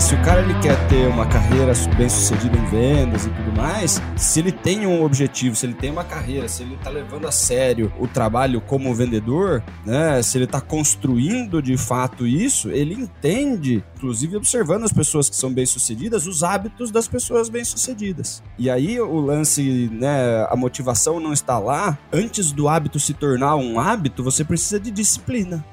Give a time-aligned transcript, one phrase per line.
[0.00, 4.00] Se o cara ele quer ter uma carreira bem sucedida em vendas e tudo mais,
[4.16, 7.32] se ele tem um objetivo, se ele tem uma carreira, se ele tá levando a
[7.32, 10.22] sério o trabalho como vendedor, né?
[10.22, 15.52] Se ele tá construindo de fato isso, ele entende, inclusive observando as pessoas que são
[15.52, 18.40] bem sucedidas, os hábitos das pessoas bem sucedidas.
[18.56, 20.46] E aí o lance, né?
[20.48, 21.98] A motivação não está lá.
[22.12, 25.64] Antes do hábito se tornar um hábito, você precisa de disciplina.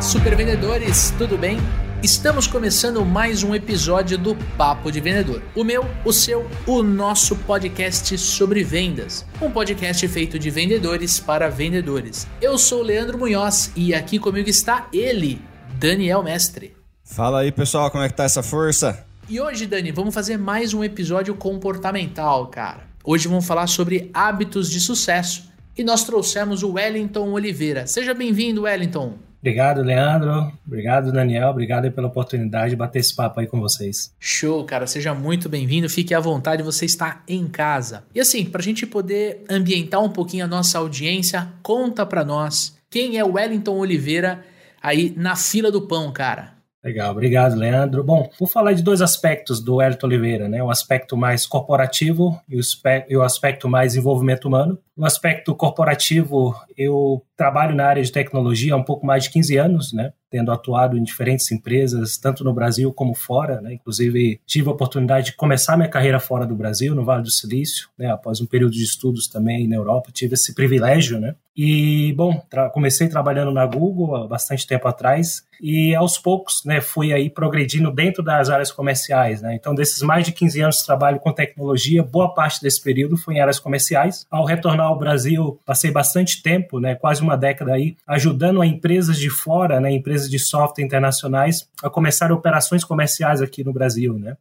[0.00, 1.58] Olá, super vendedores, tudo bem?
[2.02, 5.42] Estamos começando mais um episódio do Papo de Vendedor.
[5.54, 9.26] O meu, o seu, o nosso podcast sobre vendas.
[9.42, 12.26] Um podcast feito de vendedores para vendedores.
[12.40, 15.42] Eu sou o Leandro Munhoz e aqui comigo está ele,
[15.74, 16.74] Daniel Mestre.
[17.04, 19.04] Fala aí, pessoal, como é que tá essa força?
[19.28, 22.88] E hoje, Dani, vamos fazer mais um episódio comportamental, cara.
[23.04, 27.86] Hoje vamos falar sobre hábitos de sucesso e nós trouxemos o Wellington Oliveira.
[27.86, 29.28] Seja bem-vindo, Wellington.
[29.40, 30.52] Obrigado, Leandro.
[30.66, 31.48] Obrigado, Daniel.
[31.48, 34.14] Obrigado pela oportunidade de bater esse papo aí com vocês.
[34.20, 34.86] Show, cara.
[34.86, 35.88] Seja muito bem-vindo.
[35.88, 38.04] Fique à vontade, você está em casa.
[38.14, 42.76] E assim, para a gente poder ambientar um pouquinho a nossa audiência, conta para nós
[42.90, 44.44] quem é o Wellington Oliveira
[44.82, 46.60] aí na fila do pão, cara.
[46.82, 48.02] Legal, obrigado, Leandro.
[48.02, 50.62] Bom, vou falar de dois aspectos do Wellington Oliveira, né?
[50.62, 54.78] O aspecto mais corporativo e o aspecto mais envolvimento humano.
[55.00, 59.56] No aspecto corporativo, eu trabalho na área de tecnologia há um pouco mais de 15
[59.56, 60.12] anos, né?
[60.30, 63.72] Tendo atuado em diferentes empresas, tanto no Brasil como fora, né?
[63.72, 67.88] Inclusive, tive a oportunidade de começar minha carreira fora do Brasil, no Vale do Silício,
[67.98, 68.10] né?
[68.10, 71.34] Após um período de estudos também na Europa, tive esse privilégio, né?
[71.56, 72.42] E, bom,
[72.72, 77.92] comecei trabalhando na Google há bastante tempo atrás e, aos poucos, né, fui aí progredindo
[77.92, 79.56] dentro das áreas comerciais, né?
[79.56, 83.34] Então, desses mais de 15 anos de trabalho com tecnologia, boa parte desse período foi
[83.34, 84.24] em áreas comerciais.
[84.30, 89.18] Ao retornar ao Brasil, passei bastante tempo, né, quase uma década aí, ajudando a empresas
[89.18, 94.36] de fora, né, empresas de software internacionais, a começar operações comerciais aqui no Brasil, né.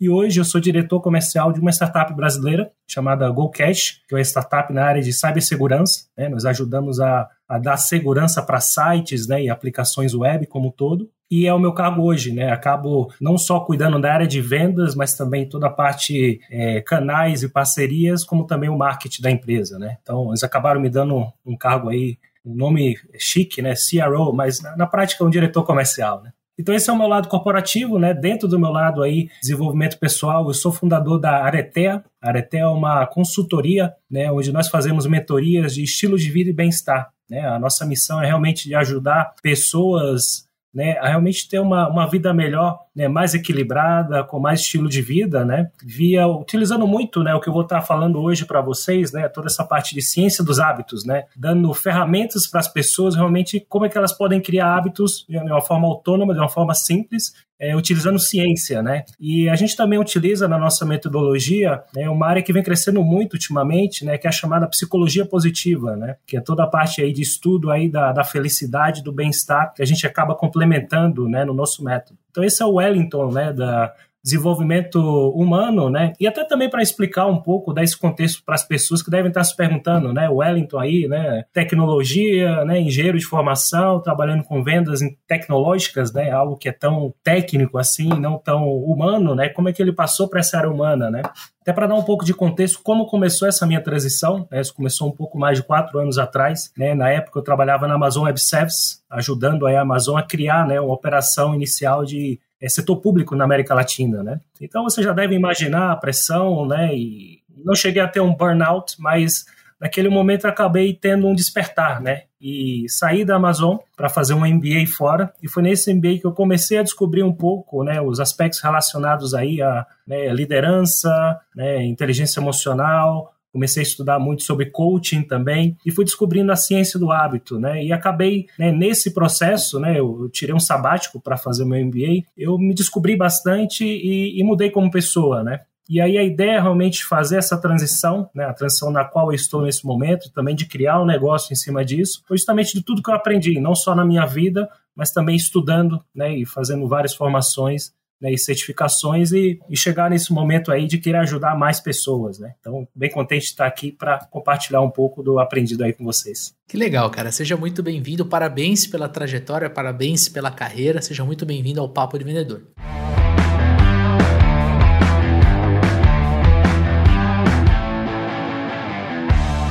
[0.00, 4.24] E hoje eu sou diretor comercial de uma startup brasileira chamada GoCash, que é uma
[4.24, 6.06] startup na área de cibersegurança.
[6.16, 6.28] Né?
[6.28, 11.10] Nós ajudamos a, a dar segurança para sites né, e aplicações web como um todo
[11.32, 12.52] e é o meu cargo hoje, né?
[12.52, 17.42] Acabo não só cuidando da área de vendas, mas também toda a parte é, canais
[17.42, 19.96] e parcerias, como também o marketing da empresa, né?
[20.02, 23.72] Então, eles acabaram me dando um cargo aí, um nome chique, né?
[23.72, 26.32] CRO, mas na, na prática é um diretor comercial, né?
[26.58, 28.12] Então esse é o meu lado corporativo, né?
[28.12, 32.04] Dentro do meu lado aí, desenvolvimento pessoal, eu sou fundador da Aretea.
[32.20, 37.10] Aretea é uma consultoria, né, onde nós fazemos mentorias de estilo de vida e bem-estar.
[37.28, 37.46] Né?
[37.46, 42.32] A nossa missão é realmente de ajudar pessoas né, a realmente ter uma, uma vida
[42.32, 47.40] melhor, né, mais equilibrada, com mais estilo de vida, né, via utilizando muito, né, o
[47.40, 50.58] que eu vou estar falando hoje para vocês, né, toda essa parte de ciência dos
[50.58, 55.24] hábitos, né, dando ferramentas para as pessoas realmente como é que elas podem criar hábitos
[55.28, 57.32] de uma forma autônoma, de uma forma simples
[57.62, 59.04] é, utilizando ciência, né?
[59.20, 63.34] E a gente também utiliza na nossa metodologia né, uma área que vem crescendo muito
[63.34, 64.18] ultimamente, né?
[64.18, 66.16] Que é a chamada psicologia positiva, né?
[66.26, 69.80] Que é toda a parte aí de estudo aí da, da felicidade, do bem-estar que
[69.80, 71.44] a gente acaba complementando, né?
[71.44, 72.18] No nosso método.
[72.32, 73.52] Então esse é o Wellington, né?
[73.52, 74.98] Da, desenvolvimento
[75.34, 76.12] humano, né?
[76.20, 79.42] E até também para explicar um pouco desse contexto para as pessoas que devem estar
[79.42, 80.28] se perguntando, né?
[80.28, 81.44] Wellington aí, né?
[81.52, 82.80] Tecnologia, né?
[82.80, 86.30] Engenheiro de formação, trabalhando com vendas tecnológicas, né?
[86.30, 89.48] Algo que é tão técnico assim, não tão humano, né?
[89.48, 91.22] Como é que ele passou para essa área humana, né?
[91.60, 94.60] Até para dar um pouco de contexto, como começou essa minha transição, né?
[94.60, 96.94] Isso começou um pouco mais de quatro anos atrás, né?
[96.94, 100.80] Na época eu trabalhava na Amazon Web Services, ajudando a Amazon a criar, né?
[100.80, 104.40] Uma operação inicial de setor público na América Latina, né?
[104.60, 106.94] Então você já deve imaginar a pressão, né?
[106.94, 109.44] E não cheguei a ter um burnout, mas
[109.80, 112.22] naquele momento acabei tendo um despertar, né?
[112.40, 116.32] E saí da Amazon para fazer um MBA fora, e foi nesse MBA que eu
[116.32, 122.40] comecei a descobrir um pouco, né, os aspectos relacionados aí a né, liderança, né, inteligência
[122.40, 127.60] emocional, comecei a estudar muito sobre coaching também e fui descobrindo a ciência do hábito,
[127.60, 127.84] né?
[127.84, 130.00] E acabei né, nesse processo, né?
[130.00, 134.42] Eu, tirei um sabático para fazer o meu MBA, eu me descobri bastante e, e,
[134.42, 135.60] mudei como pessoa, né?
[135.88, 139.34] E aí a ideia é realmente fazer essa transição, né, a transição na qual eu
[139.34, 143.02] estou nesse momento, também de criar um negócio em cima disso, foi justamente de tudo
[143.02, 147.14] que eu aprendi, não só na minha vida, mas também estudando, né, e fazendo várias
[147.14, 152.38] formações né, e certificações e, e, chegar nesse momento aí de querer ajudar mais pessoas,
[152.38, 152.54] né?
[152.60, 156.54] Então, bem contente de estar aqui para compartilhar um pouco do aprendido aí com vocês.
[156.68, 157.32] Que legal, cara.
[157.32, 158.24] Seja muito bem-vindo.
[158.24, 161.02] Parabéns pela trajetória, parabéns pela carreira.
[161.02, 162.62] Seja muito bem-vindo ao Papo de Vendedor.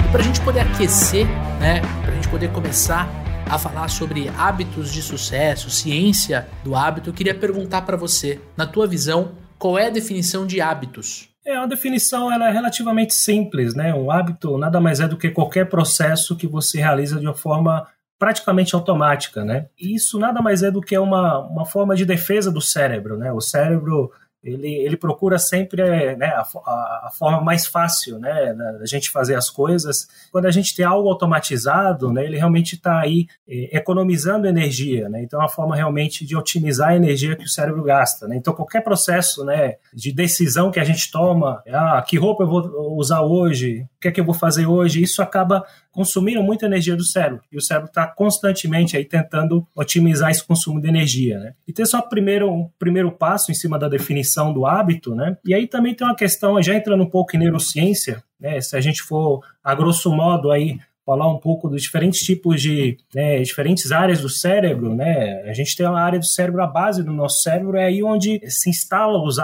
[0.05, 1.25] E para a gente poder aquecer,
[1.57, 1.79] né?
[2.01, 3.20] Para a gente poder começar
[3.51, 8.65] a falar sobre hábitos de sucesso, ciência do hábito, eu queria perguntar para você, na
[8.65, 11.27] tua visão, qual é a definição de hábitos?
[11.45, 13.93] É, a definição ela é relativamente simples, né?
[13.93, 17.85] Um hábito nada mais é do que qualquer processo que você realiza de uma forma
[18.17, 19.65] praticamente automática, né?
[19.77, 23.33] E isso nada mais é do que uma, uma forma de defesa do cérebro, né?
[23.33, 24.13] O cérebro
[24.43, 25.83] ele, ele procura sempre
[26.15, 30.07] né, a, a, a, forma mais fácil né, da, gente fazer as coisas.
[30.31, 35.07] Quando a gente tem algo automatizado, né, ele realmente está aí é, economizando energia.
[35.09, 38.27] Né, então, é uma forma realmente de otimizar a energia que o cérebro gasta.
[38.27, 42.47] Né, então, qualquer processo né, de decisão que a gente toma, ah, que roupa eu
[42.47, 46.65] vou usar hoje, o que é que eu vou fazer hoje, isso acaba consumindo muita
[46.65, 47.43] energia do cérebro.
[47.51, 51.39] E o cérebro está constantemente aí tentando otimizar esse consumo de energia.
[51.39, 51.53] Né?
[51.67, 55.37] E tem só primeiro, um primeiro passo em cima da definição do hábito, né?
[55.45, 58.59] E aí também tem uma questão, já entrando um pouco em neurociência, né?
[58.61, 62.97] Se a gente for, a grosso modo, aí falar um pouco dos diferentes tipos de
[63.13, 65.41] né, diferentes áreas do cérebro, né?
[65.43, 68.39] A gente tem uma área do cérebro, a base do nosso cérebro é aí onde
[68.49, 69.37] se instalam os,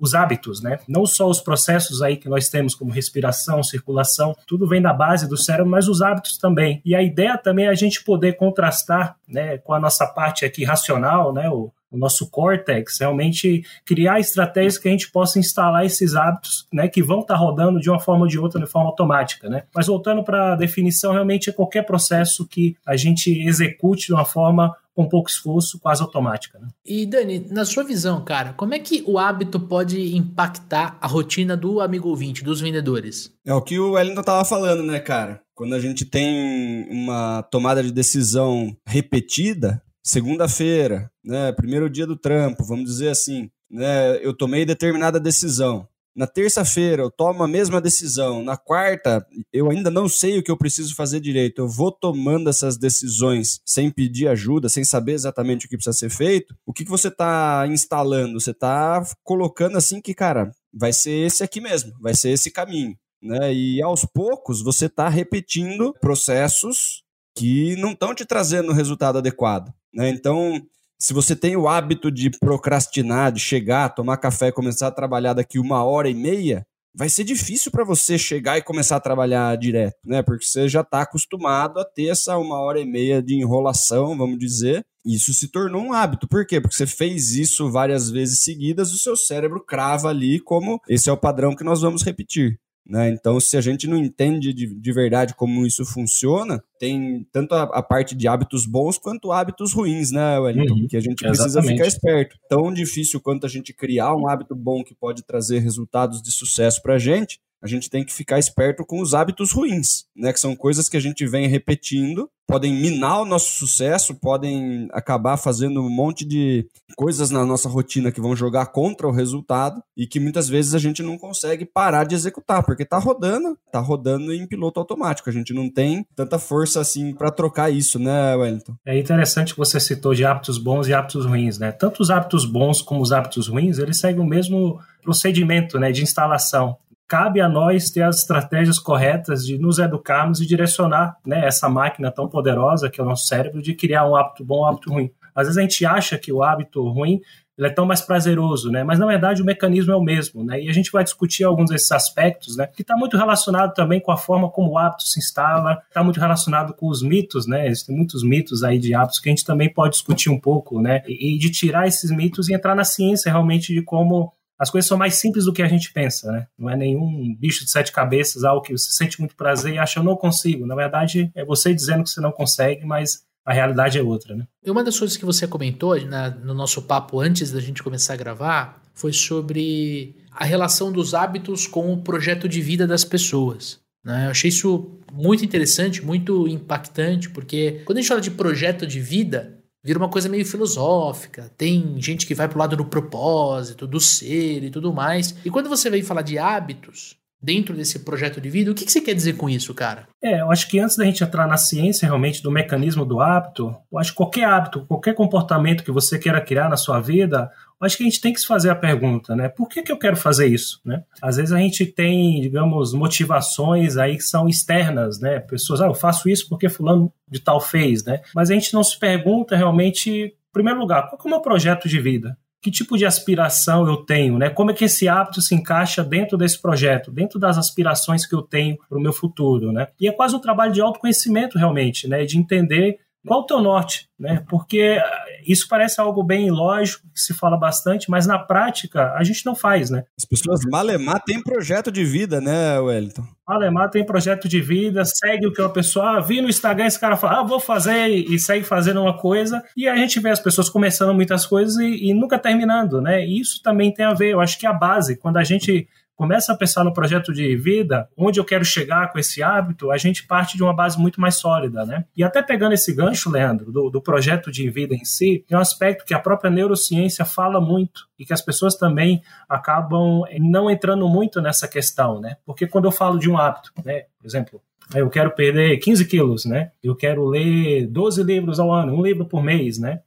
[0.00, 0.78] os hábitos, né?
[0.88, 5.28] Não só os processos aí que nós temos como respiração, circulação, tudo vem da base
[5.28, 6.80] do cérebro, mas os hábitos também.
[6.84, 10.64] E a ideia também é a gente poder contrastar, né, com a nossa parte aqui
[10.64, 16.14] racional, né, o, o nosso córtex, realmente criar estratégias que a gente possa instalar esses
[16.14, 18.90] hábitos, né, que vão estar tá rodando de uma forma ou de outra, de forma
[18.90, 19.64] automática, né?
[19.74, 24.24] Mas voltando para a definição, realmente é qualquer processo que a gente execute de uma
[24.24, 26.58] forma com pouco esforço, quase automática.
[26.58, 26.68] Né?
[26.86, 31.56] E Dani, na sua visão, cara, como é que o hábito pode impactar a rotina
[31.56, 33.32] do amigo ouvinte, dos vendedores?
[33.44, 35.40] É o que o Wellington estava falando, né, cara?
[35.54, 42.62] Quando a gente tem uma tomada de decisão repetida, segunda-feira, né, primeiro dia do trampo,
[42.62, 45.88] vamos dizer assim, né, eu tomei determinada decisão.
[46.14, 48.44] Na terça-feira eu tomo a mesma decisão.
[48.44, 51.58] Na quarta, eu ainda não sei o que eu preciso fazer direito.
[51.58, 56.10] Eu vou tomando essas decisões sem pedir ajuda, sem saber exatamente o que precisa ser
[56.10, 56.54] feito.
[56.64, 58.38] O que, que você está instalando?
[58.38, 62.96] Você está colocando assim que, cara, vai ser esse aqui mesmo, vai ser esse caminho.
[63.20, 63.52] Né?
[63.52, 67.02] E aos poucos você está repetindo processos
[67.36, 69.74] que não estão te trazendo o resultado adequado.
[69.94, 70.08] Né?
[70.10, 70.60] Então,
[70.98, 75.34] se você tem o hábito de procrastinar, de chegar, tomar café e começar a trabalhar
[75.34, 79.56] daqui uma hora e meia, vai ser difícil para você chegar e começar a trabalhar
[79.56, 80.22] direto, né?
[80.22, 84.38] Porque você já está acostumado a ter essa uma hora e meia de enrolação, vamos
[84.38, 84.84] dizer.
[85.04, 86.26] Isso se tornou um hábito.
[86.26, 86.60] Por quê?
[86.60, 91.12] Porque você fez isso várias vezes seguidas, o seu cérebro crava ali como esse é
[91.12, 92.58] o padrão que nós vamos repetir.
[92.86, 93.08] Né?
[93.08, 97.62] Então, se a gente não entende de, de verdade como isso funciona, tem tanto a,
[97.62, 100.74] a, parte de hábitos bons quanto hábitos ruins, né, Wellington?
[100.74, 101.78] Uhum, que a gente precisa exatamente.
[101.78, 102.36] ficar esperto.
[102.46, 106.82] Tão difícil quanto a gente criar um hábito bom que pode trazer resultados de sucesso
[106.82, 110.34] para a gente, a gente tem que ficar esperto com os hábitos ruins, né?
[110.34, 115.38] Que são coisas que a gente vem repetindo, podem minar o nosso sucesso, podem acabar
[115.38, 120.06] fazendo um monte de coisas na nossa rotina que vão jogar contra o resultado e
[120.06, 124.30] que muitas vezes a gente não consegue parar de executar, porque tá rodando, tá rodando
[124.30, 125.30] em piloto automático.
[125.30, 128.76] A gente não tem tanta força assim para trocar isso, né, Wellington?
[128.84, 131.72] É interessante que você citou de hábitos bons e hábitos ruins, né?
[131.72, 136.02] Tanto os hábitos bons como os hábitos ruins, eles seguem o mesmo procedimento, né, de
[136.02, 136.76] instalação
[137.06, 142.10] cabe a nós ter as estratégias corretas de nos educarmos e direcionar né, essa máquina
[142.10, 145.10] tão poderosa que é o nosso cérebro de criar um hábito bom, um hábito ruim.
[145.34, 147.20] Às vezes a gente acha que o hábito ruim
[147.56, 148.82] ele é tão mais prazeroso, né?
[148.82, 150.60] Mas na verdade o mecanismo é o mesmo, né?
[150.60, 152.66] E a gente vai discutir alguns desses aspectos, né?
[152.66, 156.18] Que está muito relacionado também com a forma como o hábito se instala, está muito
[156.18, 157.68] relacionado com os mitos, né?
[157.68, 161.02] Existem muitos mitos aí de hábitos que a gente também pode discutir um pouco, né?
[161.06, 164.32] E, de tirar esses mitos e entrar na ciência realmente de como
[164.64, 166.46] as coisas são mais simples do que a gente pensa, né?
[166.58, 170.00] Não é nenhum bicho de sete cabeças, algo que você sente muito prazer e acha
[170.00, 170.66] eu não consigo.
[170.66, 174.46] Na verdade, é você dizendo que você não consegue, mas a realidade é outra, né?
[174.64, 178.14] E uma das coisas que você comentou na, no nosso papo antes da gente começar
[178.14, 183.78] a gravar foi sobre a relação dos hábitos com o projeto de vida das pessoas.
[184.02, 184.26] Né?
[184.26, 188.98] Eu achei isso muito interessante, muito impactante, porque quando a gente fala de projeto de
[188.98, 191.50] vida, vira uma coisa meio filosófica.
[191.58, 195.36] Tem gente que vai pro lado do propósito, do ser e tudo mais.
[195.44, 198.90] E quando você vem falar de hábitos dentro desse projeto de vida, o que, que
[198.90, 200.08] você quer dizer com isso, cara?
[200.22, 203.76] É, eu acho que antes da gente entrar na ciência realmente do mecanismo do hábito,
[203.92, 207.50] eu acho que qualquer hábito, qualquer comportamento que você queira criar na sua vida,
[207.80, 209.48] acho que a gente tem que se fazer a pergunta, né?
[209.48, 211.02] Por que, que eu quero fazer isso, né?
[211.20, 215.40] Às vezes a gente tem, digamos, motivações aí que são externas, né?
[215.40, 218.20] Pessoas, ah, eu faço isso porque fulano de tal fez, né?
[218.34, 221.88] Mas a gente não se pergunta realmente, em primeiro lugar, qual é o meu projeto
[221.88, 222.36] de vida?
[222.64, 224.48] que tipo de aspiração eu tenho, né?
[224.48, 228.40] Como é que esse hábito se encaixa dentro desse projeto, dentro das aspirações que eu
[228.40, 229.88] tenho para o meu futuro, né?
[230.00, 232.24] E é quase um trabalho de autoconhecimento realmente, né?
[232.24, 234.44] De entender qual o teu norte, né?
[234.48, 235.00] Porque
[235.46, 239.54] isso parece algo bem lógico, que se fala bastante, mas na prática a gente não
[239.54, 240.04] faz, né?
[240.18, 243.26] As pessoas malemar têm projeto de vida, né, Wellington?
[243.46, 247.00] Malemar tem projeto de vida, segue o que uma pessoa ah, vi no Instagram, esse
[247.00, 250.40] cara fala, ah, vou fazer e segue fazendo uma coisa, e a gente vê as
[250.40, 253.24] pessoas começando muitas coisas e, e nunca terminando, né?
[253.24, 256.52] E isso também tem a ver, eu acho que a base, quando a gente começa
[256.52, 260.26] a pensar no projeto de vida, onde eu quero chegar com esse hábito, a gente
[260.26, 262.04] parte de uma base muito mais sólida, né?
[262.16, 265.60] E até pegando esse gancho, Leandro, do, do projeto de vida em si, é um
[265.60, 271.08] aspecto que a própria neurociência fala muito e que as pessoas também acabam não entrando
[271.08, 272.36] muito nessa questão, né?
[272.44, 274.04] Porque quando eu falo de um hábito, né?
[274.18, 274.60] Por exemplo,
[274.94, 276.70] eu quero perder 15 quilos, né?
[276.82, 280.00] Eu quero ler 12 livros ao ano, um livro por mês, né?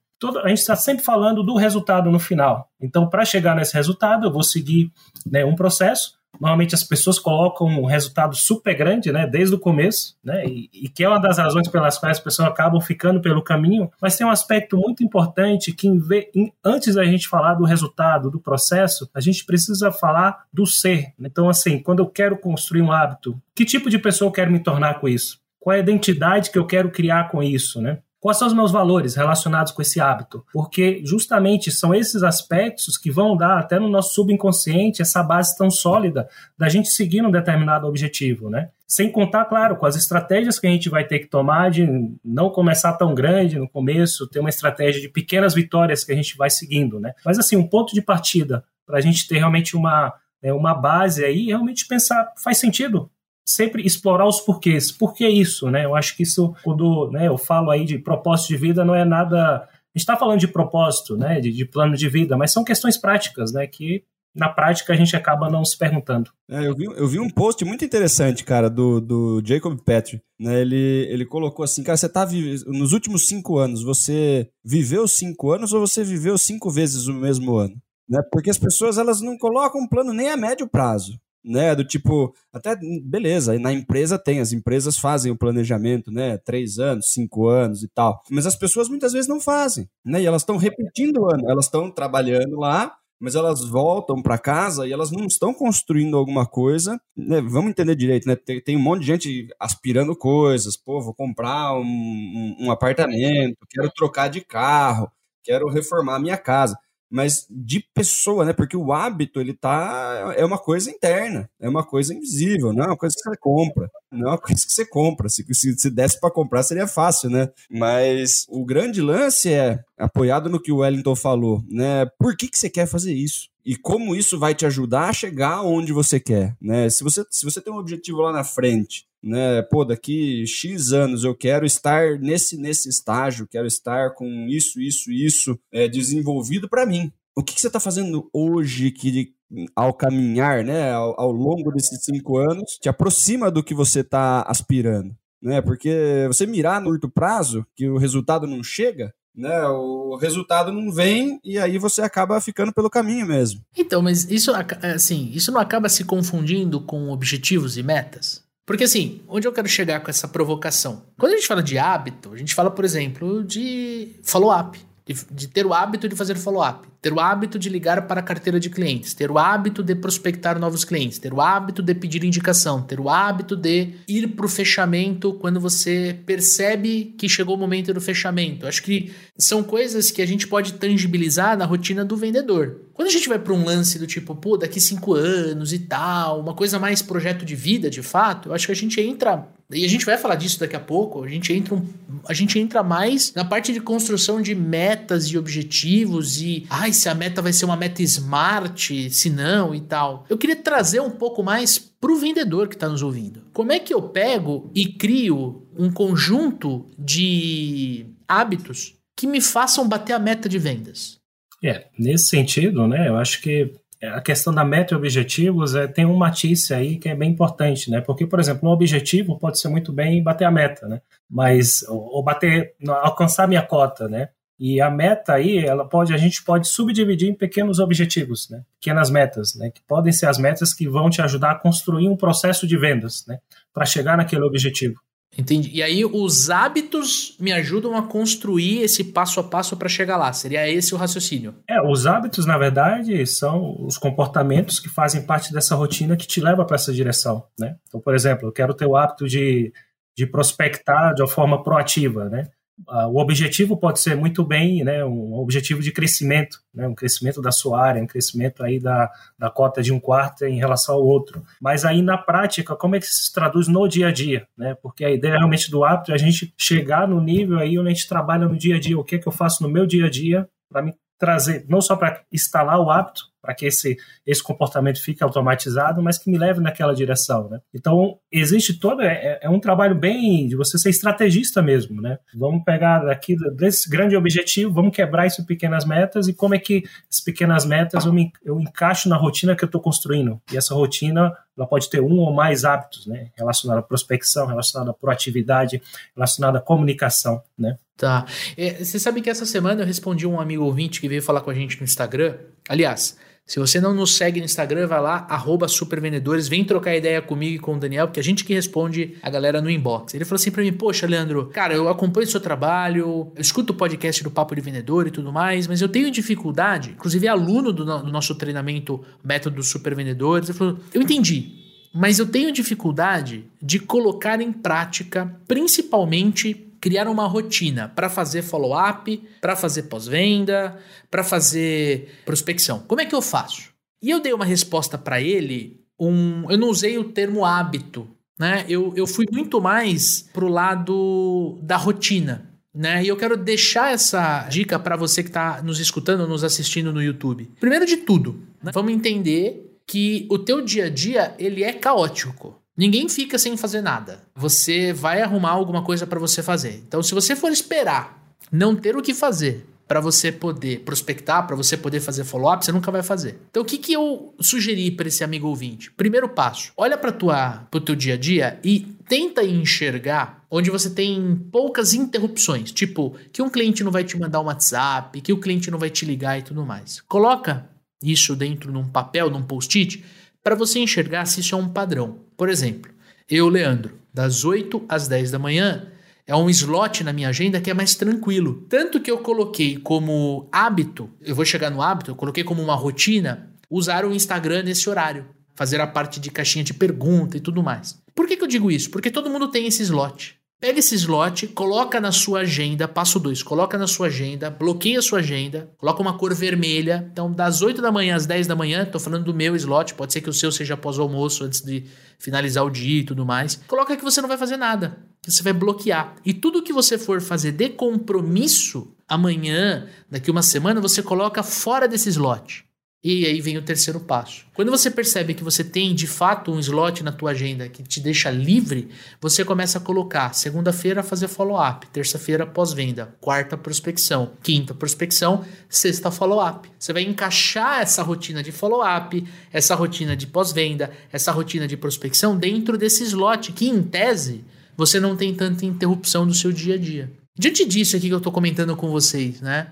[0.44, 2.70] A gente está sempre falando do resultado no final.
[2.82, 4.92] Então, para chegar nesse resultado, eu vou seguir
[5.26, 6.18] né, um processo.
[6.40, 10.90] Normalmente as pessoas colocam um resultado super grande, né, desde o começo, né, e, e,
[10.90, 13.90] que é uma das razões pelas quais as pessoas acabam ficando pelo caminho.
[14.02, 16.00] Mas tem um aspecto muito importante que, em,
[16.36, 21.14] em, antes da gente falar do resultado, do processo, a gente precisa falar do ser.
[21.20, 24.60] Então, assim, quando eu quero construir um hábito, que tipo de pessoa eu quero me
[24.60, 25.40] tornar com isso?
[25.60, 28.00] Qual é a identidade que eu quero criar com isso, né?
[28.20, 30.44] Quais são os meus valores relacionados com esse hábito?
[30.52, 35.70] Porque justamente são esses aspectos que vão dar até no nosso subconsciente essa base tão
[35.70, 38.70] sólida da gente seguir um determinado objetivo, né?
[38.88, 41.88] Sem contar, claro, com as estratégias que a gente vai ter que tomar de
[42.24, 46.36] não começar tão grande no começo, ter uma estratégia de pequenas vitórias que a gente
[46.38, 47.14] vai seguindo, né?
[47.24, 51.24] Mas assim, um ponto de partida para a gente ter realmente uma, né, uma base
[51.24, 53.12] aí, realmente pensar, faz sentido
[53.48, 54.92] sempre explorar os porquês.
[54.92, 55.86] Por que isso, né?
[55.86, 59.06] Eu acho que isso, quando né, eu falo aí de propósito de vida, não é
[59.06, 59.62] nada...
[59.62, 62.98] A gente está falando de propósito, né, de, de, plano de vida, mas são questões
[62.98, 64.04] práticas, né, que
[64.36, 66.30] na prática a gente acaba não se perguntando.
[66.48, 70.22] É, eu, vi, eu vi um post muito interessante, cara, do, do Jacob Petrie.
[70.40, 72.28] Né, ele, ele colocou assim, cara, você tá
[72.68, 77.56] nos últimos cinco anos, você viveu cinco anos ou você viveu cinco vezes o mesmo
[77.56, 77.74] ano?
[78.08, 78.22] Né?
[78.32, 81.76] Porque as pessoas elas não colocam um plano nem a médio prazo né?
[81.76, 86.38] Do tipo, até beleza, na empresa tem, as empresas fazem o planejamento, né?
[86.38, 88.22] Três anos, cinco anos e tal.
[88.30, 90.22] Mas as pessoas muitas vezes não fazem, né?
[90.22, 94.88] E elas estão repetindo o ano, elas estão trabalhando lá, mas elas voltam para casa
[94.88, 97.00] e elas não estão construindo alguma coisa.
[97.16, 97.42] Né?
[97.42, 98.36] Vamos entender direito, né?
[98.36, 100.78] Tem, tem, um monte de gente aspirando coisas.
[100.78, 105.12] Pô, vou comprar um, um, um apartamento, quero trocar de carro,
[105.44, 106.78] quero reformar a minha casa
[107.10, 108.54] mas de pessoa, né?
[108.54, 110.34] Porque o hábito, ele tá.
[110.36, 113.90] É uma coisa interna, é uma coisa invisível, não é uma coisa que você compra.
[114.12, 115.30] Não é uma coisa que você compra.
[115.30, 117.50] Se, se, se desse para comprar, seria fácil, né?
[117.70, 122.06] Mas o grande lance é, apoiado no que o Wellington falou, né?
[122.20, 123.50] Por que, que você quer fazer isso?
[123.66, 126.90] E como isso vai te ajudar a chegar onde você quer, né?
[126.90, 129.62] Se você, se você tem um objetivo lá na frente né?
[129.62, 135.12] Pô, daqui X anos eu quero estar nesse, nesse estágio, quero estar com isso, isso,
[135.12, 137.12] isso é, desenvolvido para mim.
[137.36, 139.34] O que, que você está fazendo hoje que
[139.76, 144.42] ao caminhar, né, ao, ao, longo desses cinco anos, te aproxima do que você está
[144.42, 145.62] aspirando, né?
[145.62, 149.68] Porque você mirar no curto prazo, que o resultado não chega, né?
[149.68, 153.62] O resultado não vem e aí você acaba ficando pelo caminho mesmo.
[153.78, 158.47] Então, mas isso assim, isso não acaba se confundindo com objetivos e metas?
[158.68, 161.04] Porque assim, onde eu quero chegar com essa provocação?
[161.18, 165.48] Quando a gente fala de hábito, a gente fala, por exemplo, de follow-up, de, de,
[165.48, 168.70] ter o hábito de fazer follow-up, ter o hábito de ligar para a carteira de
[168.70, 173.00] clientes, ter o hábito de prospectar novos clientes, ter o hábito de pedir indicação, ter
[173.00, 178.02] o hábito de ir para o fechamento quando você percebe que chegou o momento do
[178.02, 178.68] fechamento.
[178.68, 182.82] Acho que são coisas que a gente pode tangibilizar na rotina do vendedor.
[182.98, 186.40] Quando a gente vai para um lance do tipo, pô, daqui cinco anos e tal,
[186.40, 189.86] uma coisa mais projeto de vida, de fato, eu acho que a gente entra e
[189.86, 191.24] a gente vai falar disso daqui a pouco.
[191.24, 191.80] A gente entra,
[192.28, 197.08] a gente entra mais na parte de construção de metas e objetivos e, ai, se
[197.08, 200.26] a meta vai ser uma meta smart, se não e tal.
[200.28, 203.44] Eu queria trazer um pouco mais para o vendedor que está nos ouvindo.
[203.54, 210.14] Como é que eu pego e crio um conjunto de hábitos que me façam bater
[210.14, 211.20] a meta de vendas?
[211.64, 213.74] É, nesse sentido, né, eu acho que
[214.04, 217.90] a questão da meta e objetivos é, tem um matice aí que é bem importante,
[217.90, 218.00] né?
[218.00, 221.02] Porque, por exemplo, um objetivo pode ser muito bem bater a meta, né?
[221.30, 224.30] Mas, ou, bater, alcançar minha cota, né?
[224.60, 228.64] E a meta aí, ela pode, a gente pode subdividir em pequenos objetivos, né?
[228.80, 229.72] Pequenas metas, né?
[229.72, 233.26] Que podem ser as metas que vão te ajudar a construir um processo de vendas,
[233.28, 233.40] né?
[233.74, 235.00] Para chegar naquele objetivo.
[235.38, 235.70] Entendi.
[235.72, 240.34] E aí os hábitos me ajudam a construir esse passo a passo para chegar lá.
[240.34, 241.54] Seria esse o raciocínio?
[241.70, 246.42] É, os hábitos, na verdade, são os comportamentos que fazem parte dessa rotina que te
[246.42, 247.76] leva para essa direção, né?
[247.88, 249.72] Então, por exemplo, eu quero ter o hábito de,
[250.18, 252.50] de prospectar de uma forma proativa, né?
[252.88, 257.42] Ah, o objetivo pode ser muito bem né, um objetivo de crescimento, né, um crescimento
[257.42, 261.04] da sua área, um crescimento aí da, da cota de um quarto em relação ao
[261.04, 261.44] outro.
[261.60, 264.48] Mas aí na prática, como é que se traduz no dia a dia?
[264.56, 264.76] Né?
[264.82, 267.94] Porque a ideia realmente do hábito é a gente chegar no nível aí onde a
[267.94, 268.98] gente trabalha no dia a dia.
[268.98, 271.82] O que é que eu faço no meu dia a dia para me trazer, não
[271.82, 276.38] só para instalar o hábito, para que esse, esse comportamento fique automatizado, mas que me
[276.38, 277.60] leve naquela direção, né?
[277.74, 282.18] Então, existe todo, é, é, é um trabalho bem de você ser estrategista mesmo, né?
[282.36, 286.60] Vamos pegar daqui desse grande objetivo, vamos quebrar isso em pequenas metas e como é
[286.60, 290.42] que essas pequenas metas eu, me, eu encaixo na rotina que eu estou construindo.
[290.52, 293.30] E essa rotina, ela pode ter um ou mais hábitos, né?
[293.36, 295.82] Relacionado à prospecção, relacionado à proatividade,
[296.16, 297.78] relacionado à comunicação, né?
[297.98, 298.26] Tá.
[298.56, 301.50] É, você sabe que essa semana eu respondi um amigo ouvinte que veio falar com
[301.50, 302.36] a gente no Instagram.
[302.70, 305.26] Aliás, se você não nos segue no Instagram, vai lá,
[305.70, 309.30] supervendedores, vem trocar ideia comigo e com o Daniel, porque a gente que responde a
[309.30, 310.14] galera no inbox.
[310.14, 313.72] Ele falou assim pra mim, poxa, Leandro, cara, eu acompanho o seu trabalho, eu escuto
[313.72, 317.30] o podcast do Papo de Vendedor e tudo mais, mas eu tenho dificuldade, inclusive é
[317.30, 321.54] aluno do, do nosso treinamento Método Supervendedores, ele falou, eu entendi,
[321.94, 329.22] mas eu tenho dificuldade de colocar em prática, principalmente criar uma rotina para fazer follow-up,
[329.42, 330.80] para fazer pós-venda,
[331.12, 332.80] para fazer prospecção.
[332.88, 333.74] Como é que eu faço?
[334.02, 338.08] E eu dei uma resposta para ele, um, eu não usei o termo hábito,
[338.40, 338.66] né?
[338.70, 342.50] Eu, eu fui muito mais pro lado da rotina.
[342.74, 343.04] Né?
[343.04, 347.04] E eu quero deixar essa dica para você que está nos escutando, nos assistindo no
[347.04, 347.50] YouTube.
[347.60, 348.72] Primeiro de tudo, né?
[348.74, 352.62] vamos entender que o teu dia a dia ele é caótico.
[352.78, 354.22] Ninguém fica sem fazer nada.
[354.36, 356.84] Você vai arrumar alguma coisa para você fazer.
[356.88, 361.56] Então, se você for esperar não ter o que fazer para você poder prospectar, para
[361.56, 363.40] você poder fazer follow-up, você nunca vai fazer.
[363.50, 365.90] Então, o que, que eu sugeri para esse amigo ouvinte?
[365.92, 371.36] Primeiro passo: olha para o teu dia a dia e tenta enxergar onde você tem
[371.52, 375.72] poucas interrupções, tipo que um cliente não vai te mandar um WhatsApp, que o cliente
[375.72, 377.02] não vai te ligar e tudo mais.
[377.02, 377.68] Coloca
[378.04, 380.04] isso dentro de um papel, num post-it
[380.44, 382.27] para você enxergar se isso é um padrão.
[382.38, 382.92] Por exemplo,
[383.28, 385.88] eu, Leandro, das 8 às 10 da manhã,
[386.26, 388.66] é um slot na minha agenda que é mais tranquilo.
[388.70, 392.76] Tanto que eu coloquei como hábito, eu vou chegar no hábito, eu coloquei como uma
[392.76, 397.64] rotina usar o Instagram nesse horário, fazer a parte de caixinha de pergunta e tudo
[397.64, 397.98] mais.
[398.14, 398.90] Por que, que eu digo isso?
[398.92, 400.38] Porque todo mundo tem esse slot.
[400.60, 405.04] Pega esse slot, coloca na sua agenda, passo 2, coloca na sua agenda, bloqueia a
[405.04, 407.08] sua agenda, coloca uma cor vermelha.
[407.12, 410.14] Então, das 8 da manhã às 10 da manhã, tô falando do meu slot, pode
[410.14, 411.84] ser que o seu seja após o almoço, antes de
[412.18, 413.62] finalizar o dia e tudo mais.
[413.68, 416.16] Coloca que você não vai fazer nada, você vai bloquear.
[416.26, 421.88] E tudo que você for fazer de compromisso amanhã, daqui uma semana, você coloca fora
[421.88, 422.67] desse slot.
[423.04, 424.46] E aí vem o terceiro passo.
[424.56, 428.00] Quando você percebe que você tem de fato um slot na tua agenda que te
[428.00, 428.90] deixa livre,
[429.22, 436.70] você começa a colocar segunda-feira fazer follow-up, terça-feira pós-venda, quarta prospecção, quinta prospecção, sexta follow-up.
[436.78, 442.36] Você vai encaixar essa rotina de follow-up, essa rotina de pós-venda, essa rotina de prospecção
[442.36, 444.44] dentro desse slot que em tese
[444.76, 447.12] você não tem tanta interrupção do seu dia a dia.
[447.38, 449.68] Diante disso aqui que eu estou comentando com vocês, né?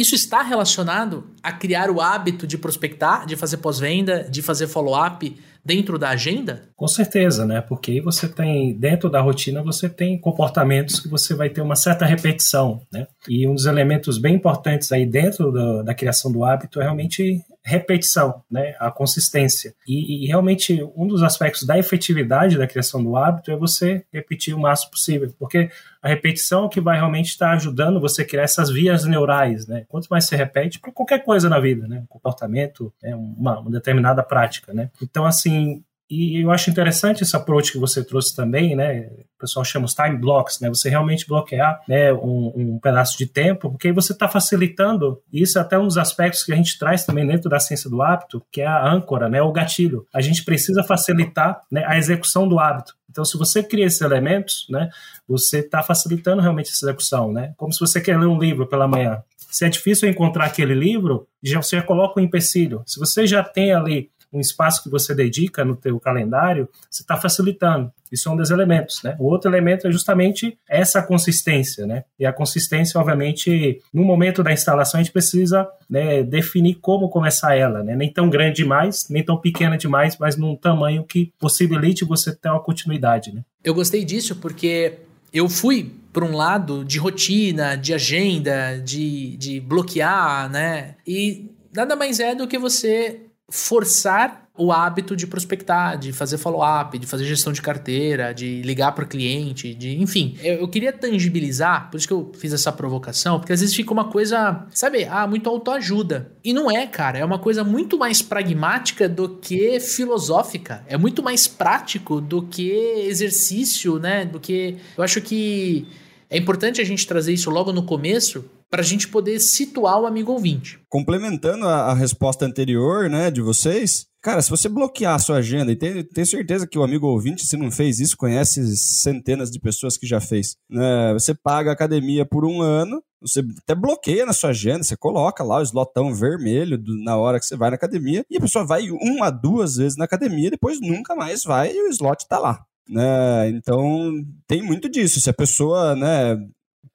[0.00, 5.36] Isso está relacionado a criar o hábito de prospectar, de fazer pós-venda, de fazer follow-up
[5.62, 6.70] dentro da agenda?
[6.74, 7.60] Com certeza, né?
[7.60, 11.76] Porque aí você tem, dentro da rotina, você tem comportamentos que você vai ter uma
[11.76, 13.06] certa repetição, né?
[13.28, 17.44] E um dos elementos bem importantes aí dentro da, da criação do hábito é realmente
[17.62, 19.74] repetição, né, a consistência.
[19.86, 24.54] E, e, realmente um dos aspectos da efetividade da criação do hábito é você repetir
[24.54, 25.70] o máximo possível, porque
[26.02, 29.84] a repetição é que vai realmente estar ajudando você a criar essas vias neurais, né?
[29.88, 33.70] Quanto mais você repete para qualquer coisa na vida, né, um comportamento, né, uma, uma
[33.70, 34.90] determinada prática, né?
[35.02, 39.08] Então assim, e eu acho interessante esse approach que você trouxe também, né?
[39.36, 40.68] O pessoal chama os time blocks, né?
[40.68, 45.22] Você realmente bloquear né, um, um pedaço de tempo, porque aí você está facilitando.
[45.32, 47.88] E isso é até um dos aspectos que a gente traz também dentro da ciência
[47.88, 49.40] do hábito, que é a âncora, né?
[49.40, 50.04] O gatilho.
[50.12, 52.96] A gente precisa facilitar né, a execução do hábito.
[53.08, 54.90] Então, se você cria esses elementos, né,
[55.28, 57.54] você está facilitando realmente essa execução, né?
[57.56, 59.22] Como se você quer ler um livro pela manhã.
[59.50, 62.82] Se é difícil encontrar aquele livro, já você já coloca um empecilho.
[62.84, 67.16] Se você já tem ali um espaço que você dedica no teu calendário, você está
[67.16, 67.90] facilitando.
[68.10, 69.16] Isso é um dos elementos, né?
[69.18, 72.04] O outro elemento é justamente essa consistência, né?
[72.18, 77.54] E a consistência, obviamente, no momento da instalação a gente precisa né, definir como começar
[77.54, 77.94] ela, né?
[77.94, 82.48] Nem tão grande demais, nem tão pequena demais, mas num tamanho que possibilite você ter
[82.48, 83.42] uma continuidade, né?
[83.62, 84.98] Eu gostei disso porque
[85.32, 90.96] eu fui para um lado de rotina, de agenda, de, de bloquear, né?
[91.06, 96.98] E nada mais é do que você forçar o hábito de prospectar, de fazer follow-up,
[96.98, 100.36] de fazer gestão de carteira, de ligar para o cliente, de, enfim.
[100.42, 103.90] Eu, eu, queria tangibilizar, por isso que eu fiz essa provocação, porque às vezes fica
[103.90, 106.30] uma coisa, sabe, ah, muito autoajuda.
[106.44, 110.84] E não é, cara, é uma coisa muito mais pragmática do que filosófica.
[110.86, 114.26] É muito mais prático do que exercício, né?
[114.26, 115.88] Do que eu acho que
[116.28, 120.06] é importante a gente trazer isso logo no começo, para a gente poder situar o
[120.06, 120.78] amigo ouvinte.
[120.88, 125.72] Complementando a, a, resposta anterior, né, de vocês, cara, se você bloquear a sua agenda,
[125.72, 129.98] e tenho certeza que o amigo ouvinte, se não fez isso, conhece centenas de pessoas
[129.98, 134.32] que já fez, né, você paga a academia por um ano, você até bloqueia na
[134.32, 137.76] sua agenda, você coloca lá o slotão vermelho do, na hora que você vai na
[137.76, 141.82] academia, e a pessoa vai uma, duas vezes na academia, depois nunca mais vai e
[141.82, 142.64] o slot tá lá.
[142.88, 143.50] Né?
[143.50, 144.12] Então,
[144.48, 145.20] tem muito disso.
[145.20, 146.36] Se a pessoa, né,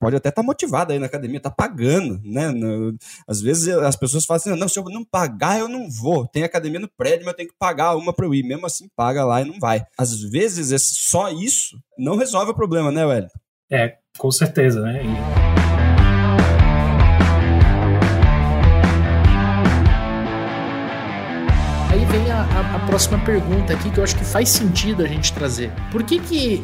[0.06, 2.52] pode até estar tá motivada aí na academia, tá pagando, né?
[2.52, 2.96] No,
[3.28, 6.28] às vezes as pessoas falam assim, não, se eu não pagar, eu não vou.
[6.28, 8.44] Tem academia no prédio, mas eu tenho que pagar uma para eu ir.
[8.44, 9.84] Mesmo assim, paga lá e não vai.
[9.98, 13.40] Às vezes, só isso não resolve o problema, né, Wellington?
[13.72, 15.02] É, com certeza, né?
[15.04, 15.56] E...
[22.32, 25.72] a, a, próxima pergunta aqui que eu acho que faz sentido a gente trazer.
[25.92, 26.64] Por que, que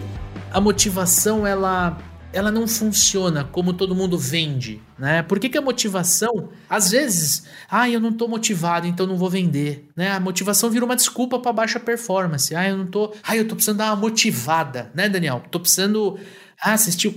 [0.51, 1.97] a motivação ela
[2.34, 5.22] ela não funciona como todo mundo vende, né?
[5.24, 9.30] Por que, que a motivação, às vezes, ah, eu não tô motivado, então não vou
[9.30, 10.12] vender, né?
[10.12, 12.56] A motivação vira uma desculpa para baixa performance.
[12.56, 15.44] Ah, eu não tô, ah, eu tô precisando dar uma motivada, né, Daniel?
[15.52, 16.17] Tô precisando
[16.62, 17.12] ah, assistir.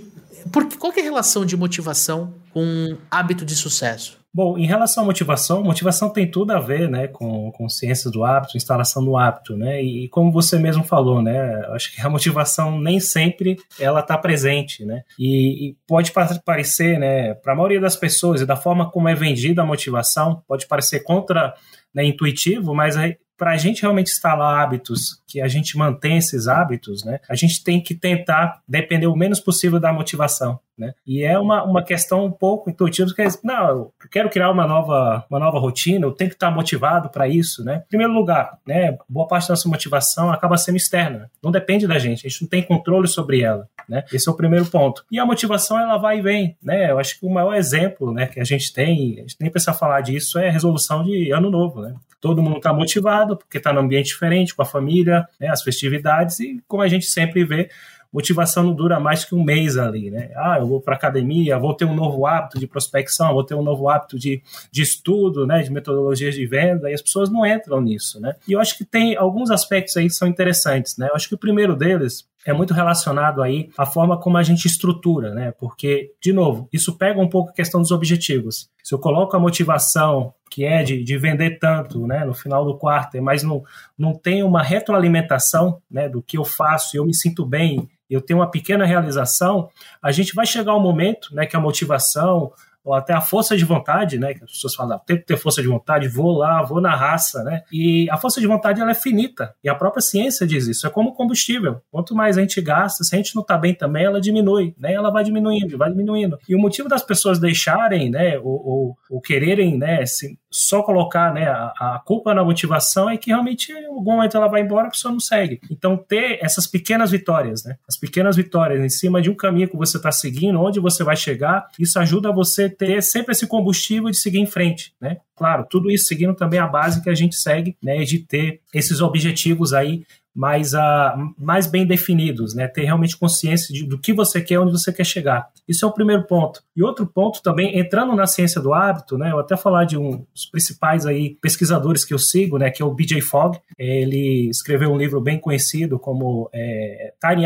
[0.53, 4.24] Por, qual é a relação de motivação com hábito de sucesso?
[4.35, 7.69] Bom, em relação à motivação, motivação tem tudo a ver, né, com, com
[8.11, 12.11] do hábito, instalação do hábito, né, e, como você mesmo falou, né, acho que a
[12.11, 16.13] motivação nem sempre ela está presente, né, e, e pode
[16.45, 20.43] parecer, né, para a maioria das pessoas e da forma como é vendida a motivação,
[20.49, 21.55] pode parecer contra
[21.95, 22.97] né, intuitivo, mas
[23.37, 27.63] para a gente realmente instalar hábitos, que a gente mantém esses hábitos, né, a gente
[27.63, 30.59] tem que tentar depender o menos possível da motivação.
[30.77, 30.93] Né?
[31.07, 34.67] E é uma, uma questão um pouco intuitiva, que é, não, eu quero criar uma
[34.67, 37.65] nova, uma nova rotina, eu tenho que estar motivado para isso.
[37.65, 37.83] Né?
[37.87, 41.99] Em primeiro lugar, né, boa parte da nossa motivação acaba sendo externa, não depende da
[41.99, 43.69] gente, a gente não tem controle sobre ela.
[43.89, 44.05] Né?
[44.13, 45.05] Esse é o primeiro ponto.
[45.11, 46.57] E a motivação, ela vai e vem.
[46.63, 46.91] Né?
[46.91, 49.73] Eu acho que o maior exemplo né, que a gente tem, a gente nem precisa
[49.73, 51.83] falar disso, é a resolução de ano novo.
[51.83, 51.95] Né?
[52.21, 56.41] Todo mundo está motivado, porque está num ambiente diferente, com a família, né, as festividades,
[56.41, 57.69] e como a gente sempre vê,
[58.15, 60.31] motivação não dura mais que um mês ali, né?
[60.37, 63.63] Ah, eu vou para academia, vou ter um novo hábito de prospecção, vou ter um
[63.63, 65.63] novo hábito de, de estudo, né?
[65.63, 68.37] De metodologias de venda, e as pessoas não entram nisso, né?
[68.47, 71.09] E eu acho que tem alguns aspectos aí que são interessantes, né?
[71.09, 74.67] Eu acho que o primeiro deles é muito relacionado aí à forma como a gente
[74.67, 75.53] estrutura, né?
[75.59, 78.69] Porque, de novo, isso pega um pouco a questão dos objetivos.
[78.83, 82.79] Se eu coloco a motivação que é de, de vender tanto, né, no final do
[82.79, 83.63] quarto, mas não,
[83.99, 88.21] não tem uma retroalimentação, né, do que eu faço e eu me sinto bem eu
[88.21, 89.69] tenho uma pequena realização,
[90.03, 92.53] a gente vai chegar um momento né, que a motivação,
[92.85, 94.35] ou até a força de vontade, né?
[94.35, 97.43] Que as pessoas falam, tem que ter força de vontade, vou lá, vou na raça,
[97.43, 97.63] né?
[97.73, 99.55] E a força de vontade ela é finita.
[99.65, 100.87] E a própria ciência diz isso.
[100.87, 101.81] É como combustível.
[101.91, 104.93] Quanto mais a gente gasta, se a gente não está bem também, ela diminui, né?
[104.93, 106.39] Ela vai diminuindo, vai diminuindo.
[106.47, 108.39] E o motivo das pessoas deixarem, né?
[108.39, 110.05] Ou, ou, ou quererem, né?
[110.51, 111.49] Só colocar, né?
[111.49, 114.91] A, a, culpa na motivação é que realmente em algum momento ela vai embora, a
[114.91, 115.59] pessoa não segue.
[115.71, 117.77] Então ter essas pequenas vitórias, né?
[117.89, 121.17] As pequenas vitórias em cima de um caminho que você está seguindo, onde você vai
[121.17, 125.19] chegar, isso ajuda você ter sempre esse combustível de seguir em frente, né?
[125.37, 129.01] Claro, tudo isso seguindo também a base que a gente segue, né, de ter esses
[129.01, 132.67] objetivos aí mais, uh, mais bem definidos, né?
[132.67, 135.49] Ter realmente consciência de, do que você quer, onde você quer chegar.
[135.69, 136.61] Isso é o primeiro ponto.
[136.75, 139.31] E outro ponto também, entrando na ciência do hábito, né?
[139.31, 142.71] Eu até falar de um dos principais aí pesquisadores que eu sigo, né?
[142.71, 143.21] Que é o B.J.
[143.21, 143.61] Fogg.
[143.79, 147.45] Ele escreveu um livro bem conhecido como é, Tiny,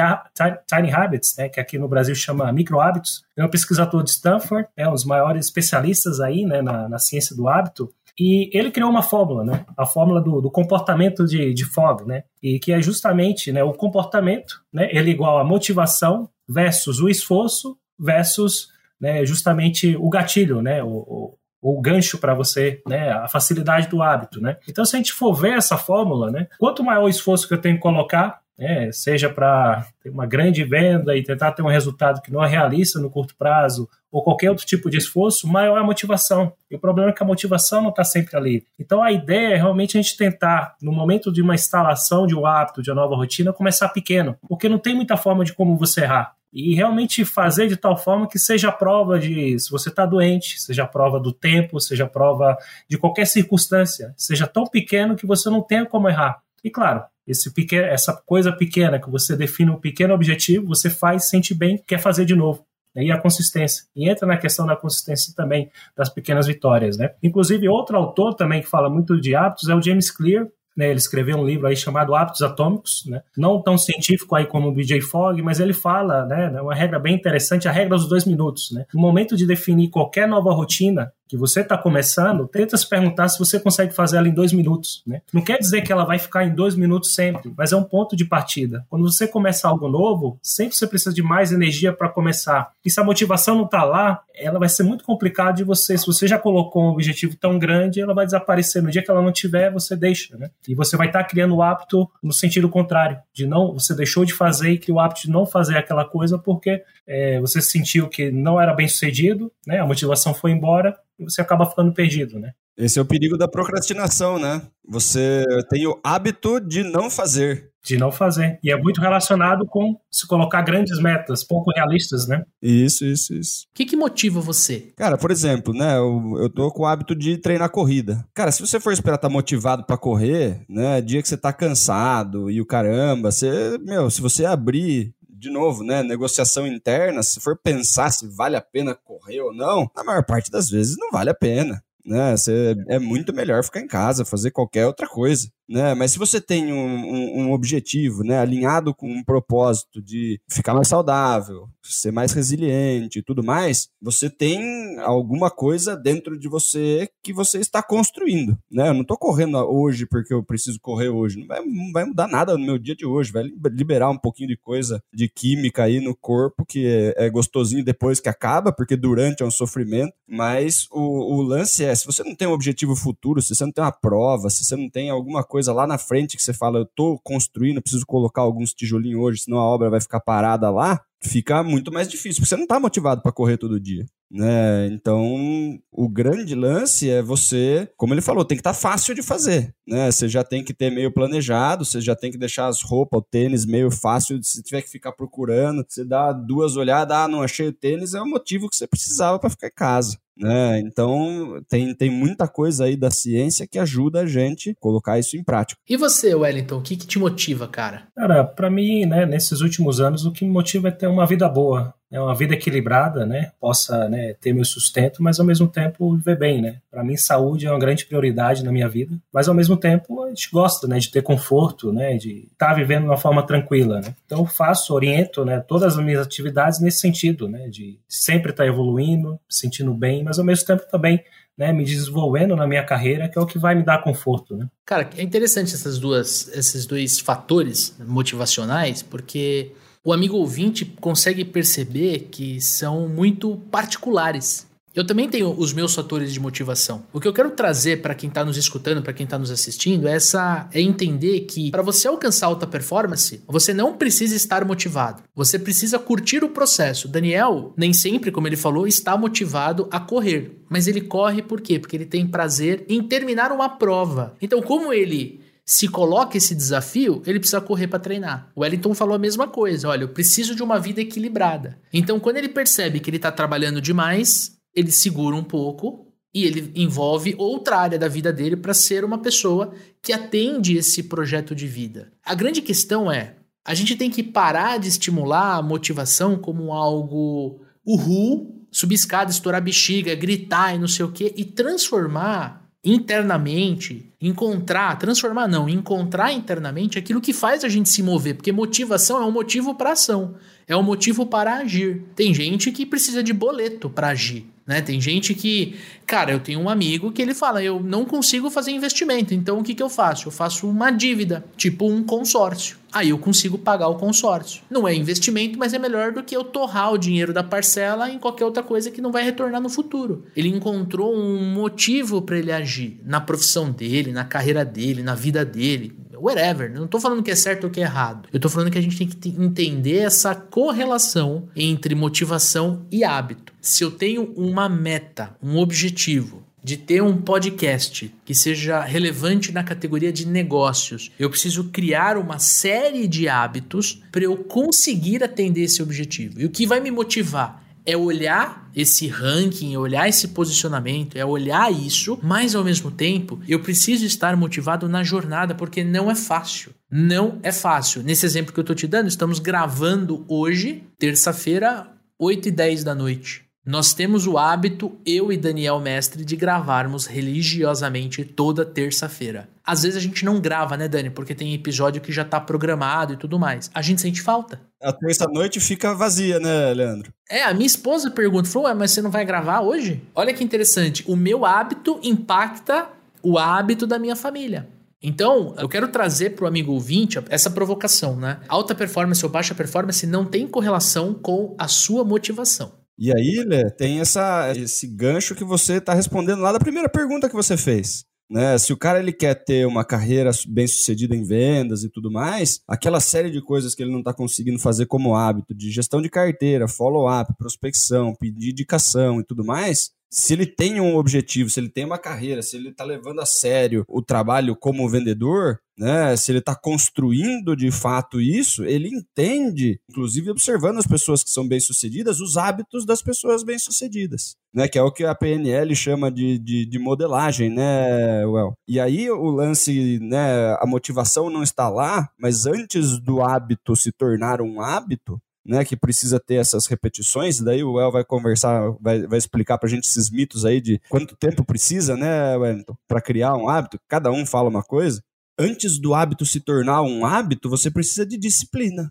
[0.67, 1.49] Tiny, Habits, né?
[1.51, 3.23] Que aqui no Brasil chama Micro Hábitos.
[3.37, 6.63] É um pesquisador de Stanford, é um dos maiores especialistas aí, né?
[6.63, 7.93] Na, na ciência do hábito.
[8.19, 9.65] E ele criou uma fórmula, né?
[9.77, 12.25] A fórmula do, do comportamento de, de Fogg, né?
[12.43, 14.89] E que é justamente né, o comportamento, né?
[14.91, 18.69] Ele é igual a motivação versus o esforço versus
[19.01, 20.83] né, justamente o gatilho, né?
[20.83, 24.57] O, o, o gancho para você, né, a facilidade do hábito, né?
[24.69, 27.61] Então, se a gente for ver essa fórmula, né, quanto maior o esforço que eu
[27.61, 32.21] tenho que colocar, né, seja para ter uma grande venda e tentar ter um resultado
[32.21, 35.81] que não é realista no curto prazo, ou qualquer outro tipo de esforço, maior é
[35.81, 36.53] a motivação.
[36.71, 38.65] E o problema é que a motivação não está sempre ali.
[38.79, 42.47] Então a ideia é realmente a gente tentar, no momento de uma instalação de um
[42.47, 46.03] hábito, de uma nova rotina, começar pequeno, porque não tem muita forma de como você
[46.03, 46.35] errar.
[46.53, 50.87] e realmente fazer de tal forma que seja prova de se você está doente, seja
[50.87, 52.57] prova do tempo, seja prova
[52.89, 56.41] de qualquer circunstância, seja tão pequeno que você não tenha como errar.
[56.65, 61.29] E claro, esse pequeno, essa coisa pequena que você define um pequeno objetivo, você faz,
[61.29, 62.65] sente bem, quer fazer de novo.
[62.97, 63.85] E a consistência.
[63.95, 67.11] E entra na questão da consistência também das pequenas vitórias, né?
[67.23, 70.99] Inclusive, outro autor também que fala muito de hábitos é o James Clear, né, ele
[70.99, 75.01] escreveu um livro aí chamado Hábitos Atômicos, né, não tão científico aí como o BJ
[75.01, 78.71] Fogg, mas ele fala, né, uma regra bem interessante, a regra dos dois minutos.
[78.71, 78.87] Né.
[78.95, 83.39] No momento de definir qualquer nova rotina, que você está começando, tenta se perguntar se
[83.39, 85.03] você consegue fazer ela em dois minutos.
[85.07, 85.21] Né?
[85.33, 88.17] Não quer dizer que ela vai ficar em dois minutos sempre, mas é um ponto
[88.17, 88.85] de partida.
[88.89, 92.73] Quando você começa algo novo, sempre você precisa de mais energia para começar.
[92.85, 95.99] E se a motivação não está lá, ela vai ser muito complicado de você.
[95.99, 98.83] Se você já colocou um objetivo tão grande, ela vai desaparecer.
[98.83, 100.37] No dia que ela não tiver, você deixa.
[100.37, 100.51] Né?
[100.67, 104.25] E você vai estar tá criando o hábito no sentido contrário, de não, você deixou
[104.25, 108.09] de fazer e criou o hábito de não fazer aquela coisa porque é, você sentiu
[108.09, 109.81] que não era bem sucedido, né?
[109.81, 112.53] a motivação foi embora e você acaba ficando perdido, né?
[112.79, 114.63] Esse é o perigo da procrastinação, né?
[114.89, 117.73] Você tem o hábito de não fazer.
[117.85, 118.61] De não fazer.
[118.63, 122.45] E é muito relacionado com se colocar grandes metas, pouco realistas, né?
[122.63, 123.67] Isso, isso, isso.
[123.71, 124.93] O que, que motiva você?
[124.97, 125.97] Cara, por exemplo, né?
[125.97, 128.25] Eu, eu tô com o hábito de treinar corrida.
[128.33, 131.01] Cara, se você for esperar estar tá motivado para correr, né?
[131.01, 135.85] Dia que você tá cansado e o caramba, você, meu, se você abrir de novo,
[135.85, 140.25] né, negociação interna, se for pensar se vale a pena correr ou não, na maior
[140.25, 141.83] parte das vezes não vale a pena.
[142.05, 142.37] Né?
[142.37, 145.95] Você, é muito melhor ficar em casa, fazer qualquer outra coisa né?
[145.95, 150.75] Mas se você tem um, um, um, objetivo, né, alinhado com um propósito de ficar
[150.75, 157.09] mais saudável, ser mais resiliente e tudo mais, você tem alguma coisa dentro de você
[157.23, 158.89] que você está construindo, né?
[158.89, 162.29] Eu não estou correndo hoje porque eu preciso correr hoje, não vai, não vai, mudar
[162.29, 166.01] nada no meu dia de hoje, vai liberar um pouquinho de coisa de química aí
[166.01, 170.87] no corpo que é, é gostosinho depois que acaba, porque durante é um sofrimento, mas
[170.91, 173.85] o, o lance é, se você não tem um objetivo futuro, se você não tem
[173.85, 176.79] uma prova, se você não tem alguma coisa coisa lá na frente que você fala,
[176.79, 181.01] eu tô construindo, preciso colocar alguns tijolinhos hoje, senão a obra vai ficar parada lá,
[181.21, 184.07] fica muito mais difícil, porque você não tá motivado para correr todo dia.
[184.31, 184.87] Né?
[184.89, 189.23] Então, o grande lance é você, como ele falou, tem que estar tá fácil de
[189.23, 189.75] fazer.
[189.87, 190.13] Né?
[190.13, 193.23] Você já tem que ter meio planejado, você já tem que deixar as roupas, o
[193.23, 194.39] tênis meio fácil.
[194.43, 198.21] Se tiver que ficar procurando, você dá duas olhadas, ah, não achei o tênis, é
[198.21, 200.19] o motivo que você precisava para ficar em casa.
[200.39, 200.81] Né?
[200.81, 205.37] Então, tem, tem muita coisa aí da ciência que ajuda a gente a colocar isso
[205.37, 205.81] em prática.
[205.89, 208.07] E você, Wellington, o que, que te motiva, cara?
[208.15, 211.49] Cara, para mim, né, nesses últimos anos, o que me motiva é ter uma vida
[211.49, 216.17] boa, né, uma vida equilibrada, né, possa né, ter meu sustento, mas ao mesmo tempo
[216.17, 216.77] viver bem, né.
[216.91, 220.29] Para mim, saúde é uma grande prioridade na minha vida, mas ao mesmo tempo a
[220.29, 224.01] gente gosta, né, de ter conforto, né, de estar tá vivendo de uma forma tranquila,
[224.01, 224.15] né.
[224.25, 228.69] Então faço, oriento, né, todas as minhas atividades nesse sentido, né, de sempre estar tá
[228.69, 231.25] evoluindo, sentindo bem, mas ao mesmo tempo também
[231.57, 234.69] né, me desenvolvendo na minha carreira, que é o que vai me dar conforto, né?
[234.87, 239.73] Cara, é interessante essas duas, esses dois fatores motivacionais, porque
[240.05, 244.68] o amigo ouvinte consegue perceber que são muito particulares.
[244.99, 247.05] Eu também tenho os meus fatores de motivação.
[247.13, 250.09] O que eu quero trazer para quem está nos escutando, para quem está nos assistindo,
[250.09, 255.23] é essa é entender que para você alcançar alta performance, você não precisa estar motivado.
[255.37, 257.07] Você precisa curtir o processo.
[257.07, 261.79] Daniel, nem sempre, como ele falou, está motivado a correr, mas ele corre por quê?
[261.79, 264.35] Porque ele tem prazer em terminar uma prova.
[264.43, 268.51] Então, como ele se coloca esse desafio, ele precisa correr para treinar.
[268.57, 271.79] O Wellington falou a mesma coisa: olha, eu preciso de uma vida equilibrada.
[271.93, 276.71] Então, quando ele percebe que ele está trabalhando demais, ele segura um pouco e ele
[276.75, 281.67] envolve outra área da vida dele para ser uma pessoa que atende esse projeto de
[281.67, 282.13] vida.
[282.25, 287.61] A grande questão é: a gente tem que parar de estimular a motivação como algo
[287.85, 294.99] uhul, subir escada, estourar bexiga, gritar e não sei o quê, e transformar internamente, encontrar,
[294.99, 299.31] transformar não, encontrar internamente aquilo que faz a gente se mover, porque motivação é um
[299.31, 300.35] motivo para ação,
[300.67, 302.03] é um motivo para agir.
[302.17, 304.47] Tem gente que precisa de boleto para agir.
[304.69, 304.83] Né?
[304.83, 305.77] Tem gente que,
[306.07, 309.63] cara, eu tenho um amigo que ele fala, eu não consigo fazer investimento, então o
[309.63, 310.29] que, que eu faço?
[310.29, 312.77] Eu faço uma dívida, tipo um consórcio.
[312.93, 314.63] Aí eu consigo pagar o consórcio.
[314.71, 318.19] Não é investimento, mas é melhor do que eu torrar o dinheiro da parcela em
[318.19, 320.25] qualquer outra coisa que não vai retornar no futuro.
[320.37, 325.45] Ele encontrou um motivo para ele agir na profissão dele, na carreira dele, na vida
[325.45, 326.71] dele whatever.
[326.71, 328.29] Não estou falando que é certo ou que é errado.
[328.33, 333.53] Eu estou falando que a gente tem que entender essa correlação entre motivação e hábito.
[333.61, 339.63] Se eu tenho uma meta, um objetivo, de ter um podcast que seja relevante na
[339.63, 345.83] categoria de negócios, eu preciso criar uma série de hábitos para eu conseguir atender esse
[345.83, 346.41] objetivo.
[346.41, 351.25] E o que vai me motivar é olhar esse ranking, é olhar esse posicionamento, é
[351.25, 356.15] olhar isso, mas ao mesmo tempo eu preciso estar motivado na jornada porque não é
[356.15, 356.71] fácil.
[356.91, 358.03] Não é fácil.
[358.03, 362.95] Nesse exemplo que eu estou te dando, estamos gravando hoje, terça-feira, 8 e 10 da
[362.95, 363.48] noite.
[363.69, 369.47] Nós temos o hábito, eu e Daniel Mestre, de gravarmos religiosamente toda terça-feira.
[369.63, 371.11] Às vezes a gente não grava, né, Dani?
[371.11, 373.71] Porque tem episódio que já tá programado e tudo mais.
[373.75, 374.59] A gente sente falta.
[374.83, 377.13] A terça-noite fica vazia, né, Leandro?
[377.29, 380.03] É, a minha esposa pergunta, falou, ué, mas você não vai gravar hoje?
[380.15, 382.89] Olha que interessante, o meu hábito impacta
[383.23, 384.67] o hábito da minha família.
[385.03, 388.41] Então, eu quero trazer para o amigo ouvinte essa provocação, né?
[388.49, 392.78] Alta performance ou baixa performance não tem correlação com a sua motivação.
[392.99, 397.29] E aí, Lê, tem essa, esse gancho que você está respondendo lá da primeira pergunta
[397.29, 398.05] que você fez.
[398.29, 398.59] Né?
[398.59, 402.61] Se o cara ele quer ter uma carreira bem sucedida em vendas e tudo mais,
[402.69, 406.11] aquela série de coisas que ele não está conseguindo fazer como hábito, de gestão de
[406.11, 411.69] carteira, follow-up, prospecção, pedir indicação e tudo mais, se ele tem um objetivo, se ele
[411.69, 416.33] tem uma carreira, se ele está levando a sério o trabalho como vendedor, né, se
[416.33, 422.21] ele está construindo de fato isso, ele entende, inclusive observando as pessoas que são bem-sucedidas,
[422.21, 426.67] os hábitos das pessoas bem-sucedidas, né, que é o que a PNL chama de, de,
[426.67, 428.55] de modelagem, né, Well?
[428.67, 433.93] E aí o lance, né, a motivação não está lá, mas antes do hábito se
[433.93, 439.07] tornar um hábito, né, que precisa ter essas repetições, daí o El vai conversar, vai,
[439.07, 443.35] vai explicar pra gente esses mitos aí de quanto tempo precisa, né, Wellington, para criar
[443.35, 445.03] um hábito, cada um fala uma coisa.
[445.39, 448.91] Antes do hábito se tornar um hábito, você precisa de disciplina.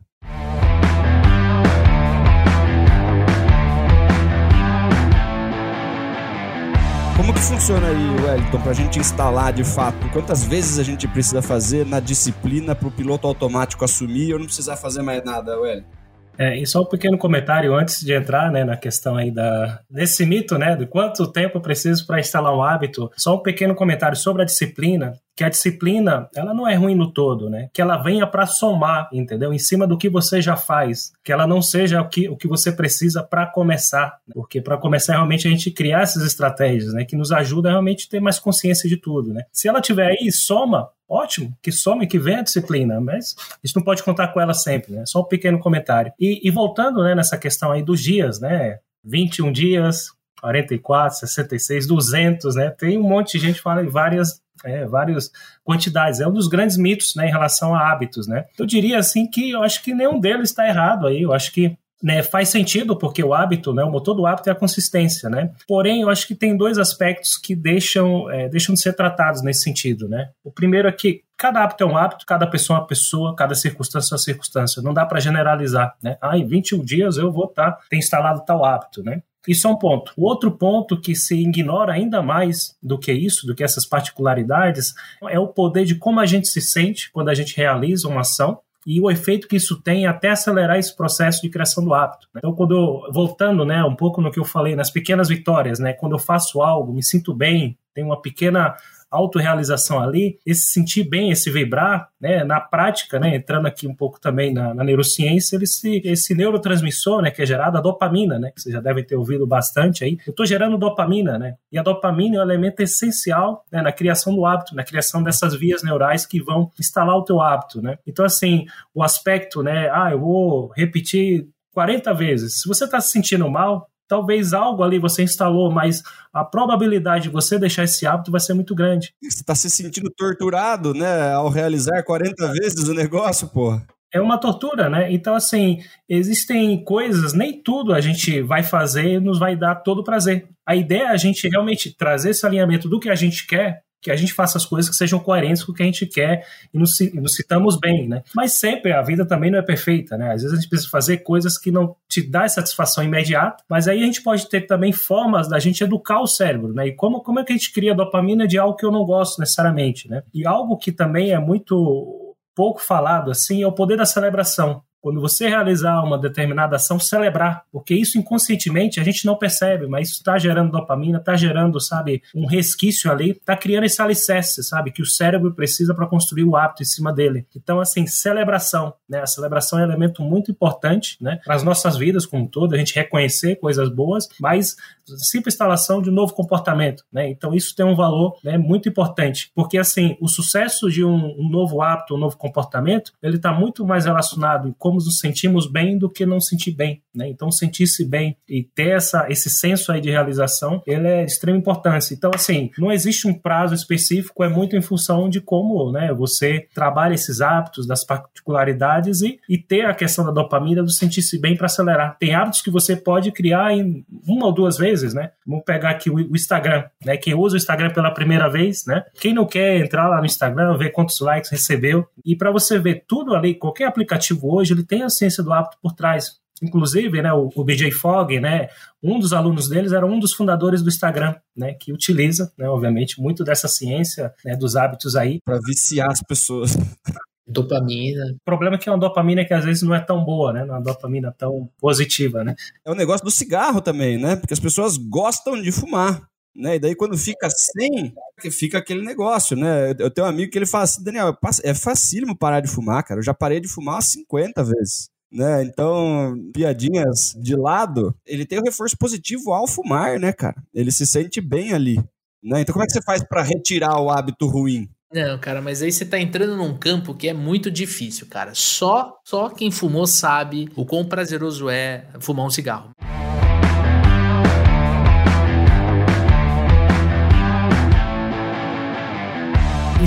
[7.18, 10.10] Como que funciona aí, Wellington, para a gente instalar de fato?
[10.12, 14.46] Quantas vezes a gente precisa fazer na disciplina para o piloto automático assumir ou não
[14.46, 15.97] precisar fazer mais nada, Wellington?
[16.38, 20.26] É, e só um pequeno comentário antes de entrar né, na questão aí da, desse
[20.26, 23.12] mito, né, de quanto tempo preciso para instalar um hábito.
[23.18, 27.14] Só um pequeno comentário sobre a disciplina, que a disciplina, ela não é ruim no
[27.14, 27.70] todo, né?
[27.72, 29.54] Que ela venha para somar, entendeu?
[29.54, 32.48] Em cima do que você já faz, que ela não seja o que, o que
[32.48, 37.16] você precisa para começar, porque para começar realmente a gente criar essas estratégias, né, que
[37.16, 39.44] nos ajuda realmente a ter mais consciência de tudo, né?
[39.52, 43.76] Se ela tiver aí, soma, ótimo, que some, que venha a disciplina, mas a gente
[43.76, 45.04] não pode contar com ela sempre, né?
[45.06, 46.12] Só um pequeno comentário.
[46.20, 48.80] E, e voltando, né, nessa questão aí dos dias, né?
[49.04, 50.08] 21 dias,
[50.42, 52.72] 44, 66, 200, né?
[52.72, 55.32] Tem um monte de gente que fala em várias é, várias
[55.64, 56.20] quantidades.
[56.20, 58.28] É um dos grandes mitos né, em relação a hábitos.
[58.28, 58.46] Né?
[58.58, 61.22] Eu diria assim que eu acho que nenhum deles está errado aí.
[61.22, 64.52] Eu acho que né, faz sentido porque o hábito, né, o motor do hábito é
[64.52, 65.52] a consistência, né?
[65.68, 69.62] Porém, eu acho que tem dois aspectos que deixam, é, deixam de ser tratados nesse
[69.62, 70.30] sentido, né?
[70.44, 73.56] O primeiro é que cada hábito é um hábito, cada pessoa é uma pessoa, cada
[73.56, 74.82] circunstância é uma circunstância.
[74.82, 76.18] Não dá para generalizar, né?
[76.22, 79.22] Ah, em 21 dias eu vou estar tá, ter instalado tal hábito, né?
[79.48, 80.12] Isso é um ponto.
[80.18, 84.94] O outro ponto que se ignora ainda mais do que isso, do que essas particularidades,
[85.30, 88.60] é o poder de como a gente se sente quando a gente realiza uma ação
[88.86, 92.28] e o efeito que isso tem até acelerar esse processo de criação do hábito.
[92.38, 95.92] Então, quando eu, voltando, né, um pouco no que eu falei nas pequenas vitórias, né,
[95.92, 98.78] quando eu faço algo, me sinto bem, tenho uma pequena
[99.10, 104.20] autorrealização ali, esse sentir bem, esse vibrar, né, na prática, né, entrando aqui um pouco
[104.20, 108.52] também na, na neurociência, ele se, esse neurotransmissor, né, que é gerado a dopamina, né,
[108.52, 111.84] que vocês já devem ter ouvido bastante aí, eu estou gerando dopamina, né, e a
[111.84, 116.26] dopamina é um elemento essencial né, na criação do hábito, na criação dessas vias neurais
[116.26, 117.98] que vão instalar o teu hábito, né.
[118.06, 122.62] Então, assim, o aspecto, né, ah, eu vou repetir 40 vezes.
[122.62, 126.02] Se você está se sentindo mal, talvez algo ali você instalou, mas
[126.34, 129.14] a probabilidade de você deixar esse hábito vai ser muito grande.
[129.22, 133.86] Você está se sentindo torturado, né, ao realizar 40 vezes o negócio, porra.
[134.14, 135.12] É uma tortura, né?
[135.12, 140.00] Então, assim, existem coisas, nem tudo a gente vai fazer e nos vai dar todo
[140.00, 140.48] o prazer.
[140.66, 144.12] A ideia é a gente realmente trazer esse alinhamento do que a gente quer que
[144.12, 146.80] a gente faça as coisas que sejam coerentes com o que a gente quer e
[146.80, 148.24] nos, nos citamos bem, né?
[148.34, 150.32] Mas sempre a vida também não é perfeita, né?
[150.32, 154.02] Às vezes a gente precisa fazer coisas que não te dá satisfação imediata, mas aí
[154.02, 156.88] a gente pode ter também formas da gente educar o cérebro, né?
[156.88, 159.40] E como, como é que a gente cria dopamina de algo que eu não gosto
[159.40, 160.24] necessariamente, né?
[160.34, 164.82] E algo que também é muito pouco falado assim é o poder da celebração.
[165.02, 170.10] Quando você realizar uma determinada ação, celebrar, porque isso inconscientemente a gente não percebe, mas
[170.10, 174.92] isso está gerando dopamina, está gerando, sabe, um resquício ali, está criando esse alicerce, sabe,
[174.92, 177.46] que o cérebro precisa para construir o hábito em cima dele.
[177.56, 179.22] Então, assim, celebração, né?
[179.22, 182.74] A celebração é um elemento muito importante, né, para as nossas vidas como um todo,
[182.74, 184.76] a gente reconhecer coisas boas, mas
[185.18, 187.30] simples instalação de um novo comportamento, né?
[187.30, 191.50] Então, isso tem um valor né, muito importante, porque, assim, o sucesso de um, um
[191.50, 195.98] novo hábito, um novo comportamento, ele está muito mais relacionado em como nos sentimos bem
[195.98, 197.28] do que não sentir bem, né?
[197.28, 201.58] Então sentir-se bem e ter essa, esse senso aí de realização, ele é de extrema
[201.58, 202.14] importância.
[202.14, 206.70] Então assim, não existe um prazo específico, é muito em função de como, né, você
[206.74, 211.58] trabalha esses hábitos, das particularidades e, e ter a questão da dopamina do sentir-se bem
[211.58, 212.18] para acelerar.
[212.18, 215.32] Tem hábitos que você pode criar em uma ou duas vezes, né?
[215.46, 217.18] Vamos pegar aqui o, Instagram, né?
[217.18, 219.04] Quem usa o Instagram pela primeira vez, né?
[219.20, 223.04] Quem não quer entrar lá no Instagram, ver quantos likes recebeu e para você ver
[223.06, 226.38] tudo ali, qualquer aplicativo hoje, ele tem a ciência do hábito por trás.
[226.62, 228.70] Inclusive, né, o, o BJ Fogg, né,
[229.02, 233.22] um dos alunos deles era um dos fundadores do Instagram, né, que utiliza, né, obviamente,
[233.22, 235.40] muito dessa ciência né, dos hábitos aí.
[235.46, 236.76] Para viciar as pessoas.
[237.48, 238.26] Dopamina.
[238.34, 240.66] O problema é que é uma dopamina que às vezes não é tão boa, né?
[240.66, 242.54] Não é uma dopamina tão positiva, né?
[242.84, 244.36] É o negócio do cigarro também, né?
[244.36, 246.27] Porque as pessoas gostam de fumar.
[246.58, 246.78] Né?
[246.78, 248.12] E daí quando fica sem,
[248.52, 249.92] fica aquele negócio, né?
[250.00, 253.20] Eu tenho um amigo que ele fala assim, Daniel, é facílimo parar de fumar, cara.
[253.20, 255.10] Eu já parei de fumar umas 50 vezes.
[255.32, 255.62] Né?
[255.64, 260.56] Então, piadinhas de lado, ele tem o um reforço positivo ao fumar, né, cara?
[260.74, 261.98] Ele se sente bem ali.
[262.42, 262.62] Né?
[262.62, 264.90] Então, como é que você faz para retirar o hábito ruim?
[265.14, 268.52] Não, cara, mas aí você tá entrando num campo que é muito difícil, cara.
[268.56, 272.92] Só, só quem fumou sabe o quão prazeroso é fumar um cigarro.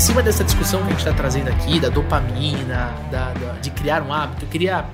[0.01, 3.71] Em cima dessa discussão que a gente está trazendo aqui, da dopamina, da, da, de
[3.71, 4.87] criar um hábito, eu queria,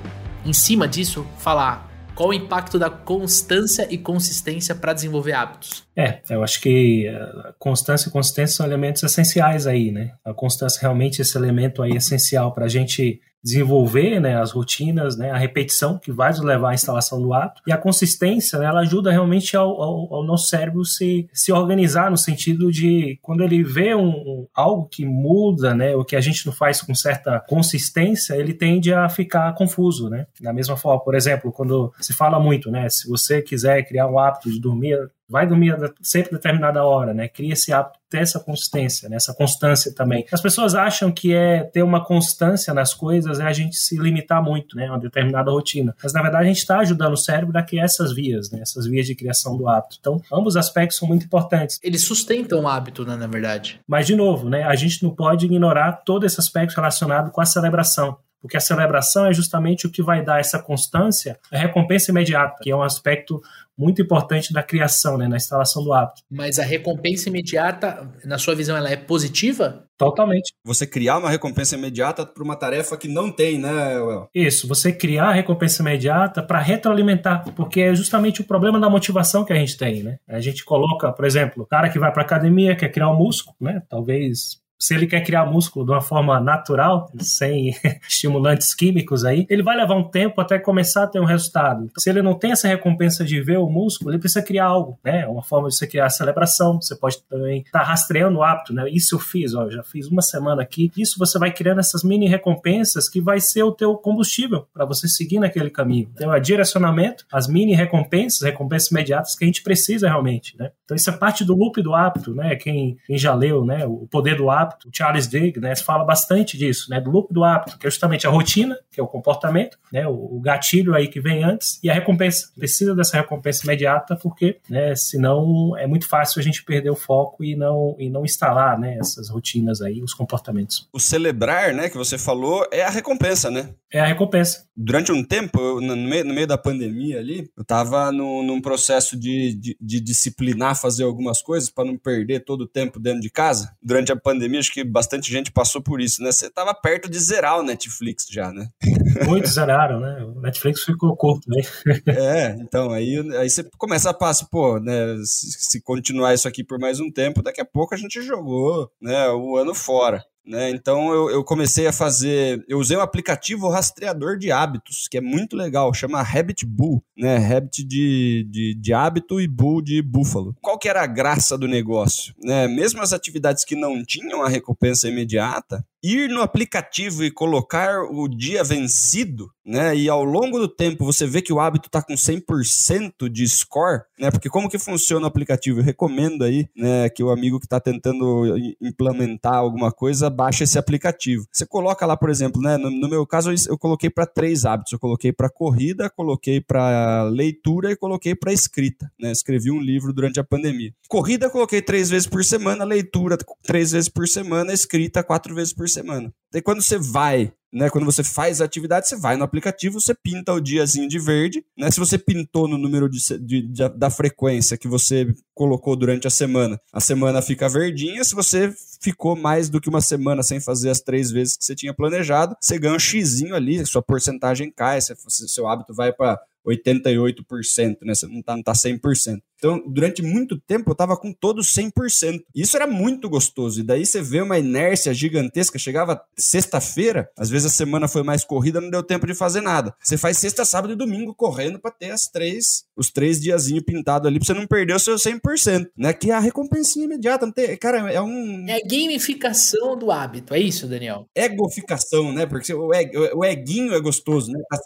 [0.44, 5.84] em cima disso, falar qual o impacto da constância e consistência para desenvolver hábitos.
[5.94, 10.10] É, eu acho que a constância e consistência são elementos essenciais aí, né?
[10.24, 15.16] A constância realmente é esse elemento aí essencial para a gente desenvolver né, as rotinas,
[15.16, 18.80] né, a repetição que vai levar à instalação do ato e a consistência, né, ela
[18.80, 23.62] ajuda realmente ao, ao, ao, nosso cérebro se, se organizar no sentido de quando ele
[23.62, 27.38] vê um, um, algo que muda, né, o que a gente não faz com certa
[27.38, 30.26] consistência, ele tende a ficar confuso, né?
[30.40, 34.18] Da mesma forma, por exemplo, quando se fala muito, né, se você quiser criar um
[34.18, 34.98] hábito de dormir
[35.28, 37.28] vai dormir sempre a determinada hora, né?
[37.28, 39.16] Cria esse hábito, ter essa consistência, né?
[39.16, 40.24] essa constância também.
[40.32, 44.42] As pessoas acham que é ter uma constância nas coisas é a gente se limitar
[44.42, 44.88] muito, né?
[44.88, 45.94] Uma determinada rotina.
[46.02, 48.60] Mas na verdade a gente está ajudando o cérebro a criar essas vias, né?
[48.60, 49.96] Essas vias de criação do hábito.
[49.98, 51.80] Então, ambos os aspectos são muito importantes.
[51.82, 53.16] Eles sustentam o hábito, né?
[53.16, 53.80] Na verdade.
[53.86, 54.62] Mas de novo, né?
[54.62, 58.16] A gente não pode ignorar todo esse aspecto relacionado com a celebração
[58.46, 62.70] porque a celebração é justamente o que vai dar essa constância, a recompensa imediata, que
[62.70, 63.42] é um aspecto
[63.78, 66.22] muito importante da criação, né, na instalação do hábito.
[66.30, 69.84] Mas a recompensa imediata, na sua visão, ela é positiva?
[69.98, 70.52] Totalmente.
[70.64, 74.28] Você criar uma recompensa imediata para uma tarefa que não tem, né, Well?
[74.34, 79.44] Isso, você criar a recompensa imediata para retroalimentar, porque é justamente o problema da motivação
[79.44, 80.18] que a gente tem, né?
[80.28, 83.56] A gente coloca, por exemplo, o cara que vai para academia quer criar um músculo,
[83.60, 83.82] né?
[83.88, 87.74] Talvez se ele quer criar músculo de uma forma natural, sem
[88.06, 91.90] estimulantes químicos aí, ele vai levar um tempo até começar a ter um resultado.
[91.96, 95.26] Se ele não tem essa recompensa de ver o músculo, ele precisa criar algo, né?
[95.26, 96.80] Uma forma de você criar a celebração.
[96.80, 98.88] Você pode também estar tá rastreando o hábito, né?
[98.90, 100.90] Isso eu fiz, ó, já fiz uma semana aqui.
[100.96, 105.08] Isso você vai criando essas mini recompensas que vai ser o teu combustível para você
[105.08, 106.10] seguir naquele caminho.
[106.14, 110.70] Então, é direcionamento, as mini recompensas, recompensas imediatas que a gente precisa realmente, né?
[110.84, 112.56] Então, isso é parte do loop do hábito, né?
[112.56, 113.86] Quem, quem já leu, né?
[113.86, 117.32] O poder do hábito hábito, o Charles Duhigg, né, fala bastante disso, né, do loop
[117.32, 121.08] do hábito, que é justamente a rotina, que é o comportamento, né, o, gatilho aí
[121.08, 122.50] que vem antes, e a recompensa.
[122.56, 127.42] Precisa dessa recompensa imediata, porque, né, senão é muito fácil a gente perder o foco
[127.42, 130.88] e não, e não instalar, né, essas rotinas aí, os comportamentos.
[130.92, 133.70] O celebrar, né, que você falou, é a recompensa, né?
[133.92, 134.66] É a recompensa.
[134.76, 138.60] Durante um tempo, eu, no, meio, no meio da pandemia ali, eu tava no, num
[138.60, 143.20] processo de, de, de disciplinar, fazer algumas coisas para não perder todo o tempo dentro
[143.20, 143.74] de casa.
[143.80, 146.32] Durante a pandemia, pandemia, acho que bastante gente passou por isso, né?
[146.32, 148.68] Você tava perto de zerar o Netflix já, né?
[149.26, 150.22] Muitos zeraram, né?
[150.24, 151.62] O Netflix ficou curto, né?
[152.06, 155.16] é, então, aí, aí você começa a passar, pô, né?
[155.24, 158.90] Se, se continuar isso aqui por mais um tempo, daqui a pouco a gente jogou,
[159.00, 159.28] né?
[159.30, 160.24] O ano fora.
[160.46, 160.70] Né?
[160.70, 162.64] Então eu, eu, comecei a fazer.
[162.68, 167.36] Eu usei um aplicativo rastreador de hábitos, que é muito legal, chama Habit Bull, né?
[167.36, 170.54] Habit de, de, de hábito e Bull de búfalo.
[170.62, 172.32] Qual que era a graça do negócio?
[172.42, 172.68] Né?
[172.68, 178.28] Mesmo as atividades que não tinham a recompensa imediata, ir no aplicativo e colocar o
[178.28, 179.96] dia vencido, né?
[179.96, 184.02] E ao longo do tempo você vê que o hábito está com 100% de score,
[184.18, 184.30] né?
[184.30, 185.80] Porque como que funciona o aplicativo?
[185.80, 188.44] Eu recomendo aí, né, que o amigo que está tentando
[188.80, 191.46] implementar alguma coisa baixe esse aplicativo.
[191.50, 192.76] Você coloca lá, por exemplo, né?
[192.76, 194.92] No, no meu caso eu coloquei para três hábitos.
[194.92, 199.32] Eu coloquei para corrida, coloquei para leitura e coloquei para escrita, né?
[199.32, 200.92] Escrevi um livro durante a pandemia.
[201.08, 205.85] Corrida coloquei três vezes por semana, leitura três vezes por semana, escrita quatro vezes por
[205.88, 206.32] semana.
[206.52, 210.14] Daí quando você vai né, quando você faz a atividade, você vai no aplicativo, você
[210.14, 211.90] pinta o diazinho de verde, né?
[211.90, 216.30] Se você pintou no número de, de, de, da frequência que você colocou durante a
[216.30, 218.24] semana, a semana fica verdinha.
[218.24, 218.72] Se você
[219.02, 222.56] ficou mais do que uma semana sem fazer as três vezes que você tinha planejado,
[222.58, 228.14] você ganha um xizinho ali, sua porcentagem cai, seu hábito vai para 88%, né?
[228.14, 229.40] Você não tá, não tá 100%.
[229.58, 232.42] Então, durante muito tempo, eu tava com todos 100%.
[232.54, 233.80] Isso era muito gostoso.
[233.80, 235.78] E daí você vê uma inércia gigantesca.
[235.78, 239.94] Chegava sexta-feira, às vezes a semana foi mais corrida, não deu tempo de fazer nada.
[240.02, 244.26] Você faz sexta, sábado e domingo correndo para ter as três, os três diazinhos pintados
[244.26, 246.12] ali, pra você não perder o seu 100%, né?
[246.12, 247.46] Que é a recompensinha imediata.
[247.46, 248.66] Não tem, cara, é um...
[248.68, 251.26] É gamificação do hábito, é isso, Daniel?
[251.34, 252.46] Egoficação, né?
[252.46, 254.60] Porque o, eg, o eguinho é gostoso, né?
[254.68, 254.78] Tá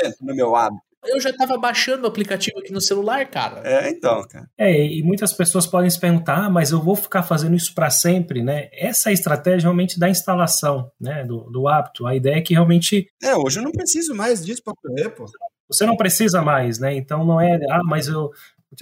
[0.00, 0.89] 100% no meu hábito.
[1.04, 3.62] Eu já tava baixando o aplicativo aqui no celular, cara.
[3.64, 4.48] É, então, cara.
[4.58, 7.90] É, e muitas pessoas podem se perguntar, ah, mas eu vou ficar fazendo isso para
[7.90, 8.68] sempre, né?
[8.72, 12.06] Essa é a estratégia realmente da instalação, né, do, do hábito.
[12.06, 13.08] A ideia é que realmente...
[13.22, 15.24] É, hoje eu não preciso mais disso para correr, pô.
[15.68, 16.94] Você não precisa mais, né?
[16.96, 18.30] Então não é, ah, mas eu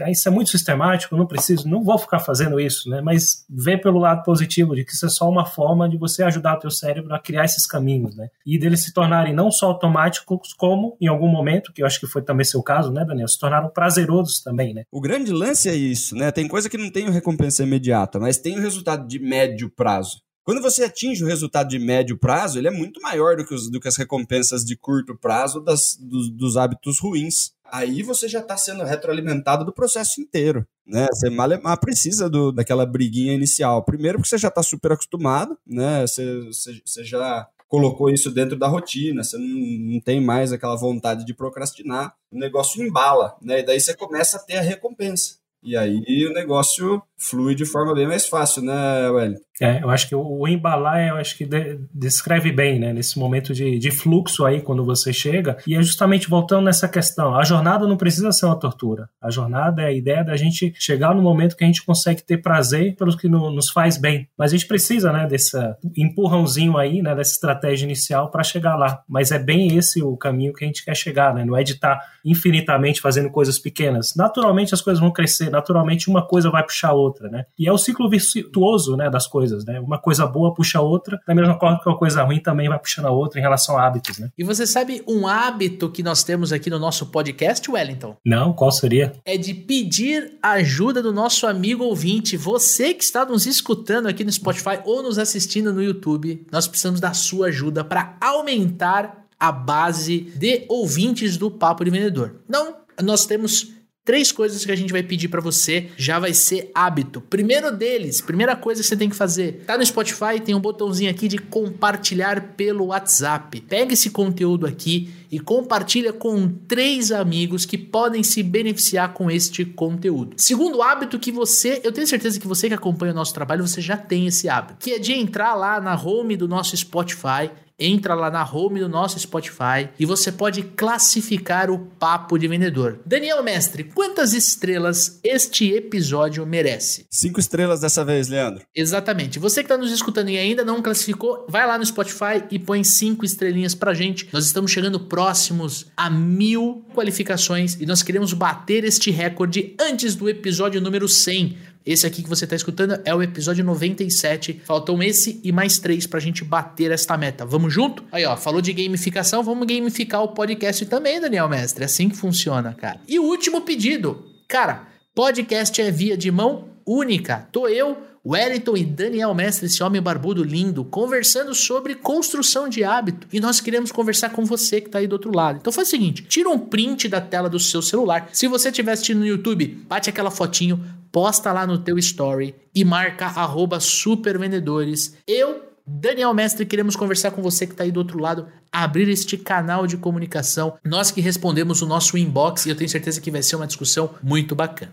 [0.09, 3.01] isso é muito sistemático, não preciso, não vou ficar fazendo isso, né?
[3.01, 6.57] Mas vê pelo lado positivo de que isso é só uma forma de você ajudar
[6.57, 8.29] o teu cérebro a criar esses caminhos, né?
[8.45, 12.07] E deles se tornarem não só automáticos, como em algum momento, que eu acho que
[12.07, 14.85] foi também seu caso, né, Daniel, se tornaram prazerosos também, né?
[14.93, 16.31] O grande lance é isso, né?
[16.31, 20.21] Tem coisa que não tem recompensa imediata, mas tem o resultado de médio prazo.
[20.49, 23.71] Quando você atinge o resultado de médio prazo, ele é muito maior do que, os,
[23.71, 28.41] do que as recompensas de curto prazo das, dos, dos hábitos ruins aí você já
[28.41, 30.67] está sendo retroalimentado do processo inteiro.
[30.87, 31.07] Né?
[31.13, 31.49] Você mal
[31.79, 33.85] precisa do, daquela briguinha inicial.
[33.85, 36.07] Primeiro, porque você já está super acostumado, né?
[36.07, 40.77] Você, você, você, já colocou isso dentro da rotina, você não, não tem mais aquela
[40.77, 42.15] vontade de procrastinar.
[42.31, 43.61] O negócio embala, né?
[43.61, 45.38] E daí você começa a ter a recompensa.
[45.63, 49.49] E aí o negócio flui de forma bem mais fácil, né, Wellington?
[49.61, 53.53] É, eu acho que o, embalar, eu acho que de, descreve bem, né, nesse momento
[53.53, 57.87] de, de fluxo aí, quando você chega, e é justamente voltando nessa questão, a jornada
[57.87, 61.57] não precisa ser uma tortura, a jornada é a ideia da gente chegar no momento
[61.57, 64.69] que a gente consegue ter prazer pelo que no, nos faz bem, mas a gente
[64.69, 65.59] precisa, né, desse
[65.97, 70.53] empurrãozinho aí, né, dessa estratégia inicial para chegar lá, mas é bem esse o caminho
[70.53, 74.15] que a gente quer chegar, né, não é de estar tá infinitamente fazendo coisas pequenas,
[74.17, 77.73] naturalmente as coisas vão crescer, naturalmente uma coisa vai puxar a outra, né, e é
[77.73, 79.81] o ciclo virtuoso, né, das coisas coisas, né?
[79.81, 82.79] Uma coisa boa puxa a outra, da mesma forma que uma coisa ruim também vai
[82.79, 84.31] puxando a outra em relação a hábitos, né?
[84.37, 88.17] E você sabe um hábito que nós temos aqui no nosso podcast, Wellington?
[88.25, 89.13] Não, qual seria?
[89.25, 92.37] É de pedir ajuda do nosso amigo ouvinte.
[92.37, 97.01] Você que está nos escutando aqui no Spotify ou nos assistindo no YouTube, nós precisamos
[97.01, 102.41] da sua ajuda para aumentar a base de ouvintes do Papo de Vendedor.
[102.49, 103.78] Não, nós temos
[104.09, 107.21] três coisas que a gente vai pedir para você, já vai ser hábito.
[107.21, 111.11] Primeiro deles, primeira coisa que você tem que fazer, tá no Spotify, tem um botãozinho
[111.11, 113.61] aqui de compartilhar pelo WhatsApp.
[113.61, 119.65] Pega esse conteúdo aqui e compartilha com três amigos que podem se beneficiar com este
[119.65, 120.35] conteúdo.
[120.37, 123.81] Segundo hábito que você, eu tenho certeza que você que acompanha o nosso trabalho, você
[123.81, 128.15] já tem esse hábito, que é de entrar lá na home do nosso Spotify entra
[128.15, 133.01] lá na home do nosso Spotify e você pode classificar o papo de vendedor.
[133.07, 137.07] Daniel Mestre, quantas estrelas este episódio merece?
[137.09, 138.65] Cinco estrelas dessa vez, Leandro.
[138.75, 139.39] Exatamente.
[139.39, 142.83] Você que está nos escutando e ainda não classificou, vai lá no Spotify e põe
[142.83, 144.29] cinco estrelinhas pra gente.
[144.33, 150.29] Nós estamos chegando próximos a mil qualificações e nós queremos bater este recorde antes do
[150.29, 151.59] episódio número 100.
[151.85, 154.63] Esse aqui que você está escutando é o episódio 97.
[154.65, 157.45] Faltam esse e mais três para a gente bater esta meta.
[157.45, 158.05] Vamos junto?
[158.13, 161.83] Aí, ó, falou de gamificação, vamos gamificar o podcast também, Daniel Mestre.
[161.83, 163.01] É assim que funciona, cara.
[163.09, 164.25] E o último pedido.
[164.47, 167.49] Cara, podcast é via de mão única.
[167.51, 167.99] Tô eu,
[168.29, 173.27] Wellington e Daniel Mestre, esse homem barbudo lindo, conversando sobre construção de hábito.
[173.33, 175.57] E nós queremos conversar com você que está aí do outro lado.
[175.59, 178.29] Então faz o seguinte: tira um print da tela do seu celular.
[178.31, 182.85] Se você estiver assistindo no YouTube, bate aquela fotinho, posta lá no teu story e
[182.85, 183.33] marca
[183.81, 185.17] supervendedores.
[185.27, 189.39] Eu Daniel Mestre, queremos conversar com você que está aí do outro lado, abrir este
[189.39, 190.77] canal de comunicação.
[190.85, 194.11] Nós que respondemos o nosso inbox e eu tenho certeza que vai ser uma discussão
[194.23, 194.93] muito bacana.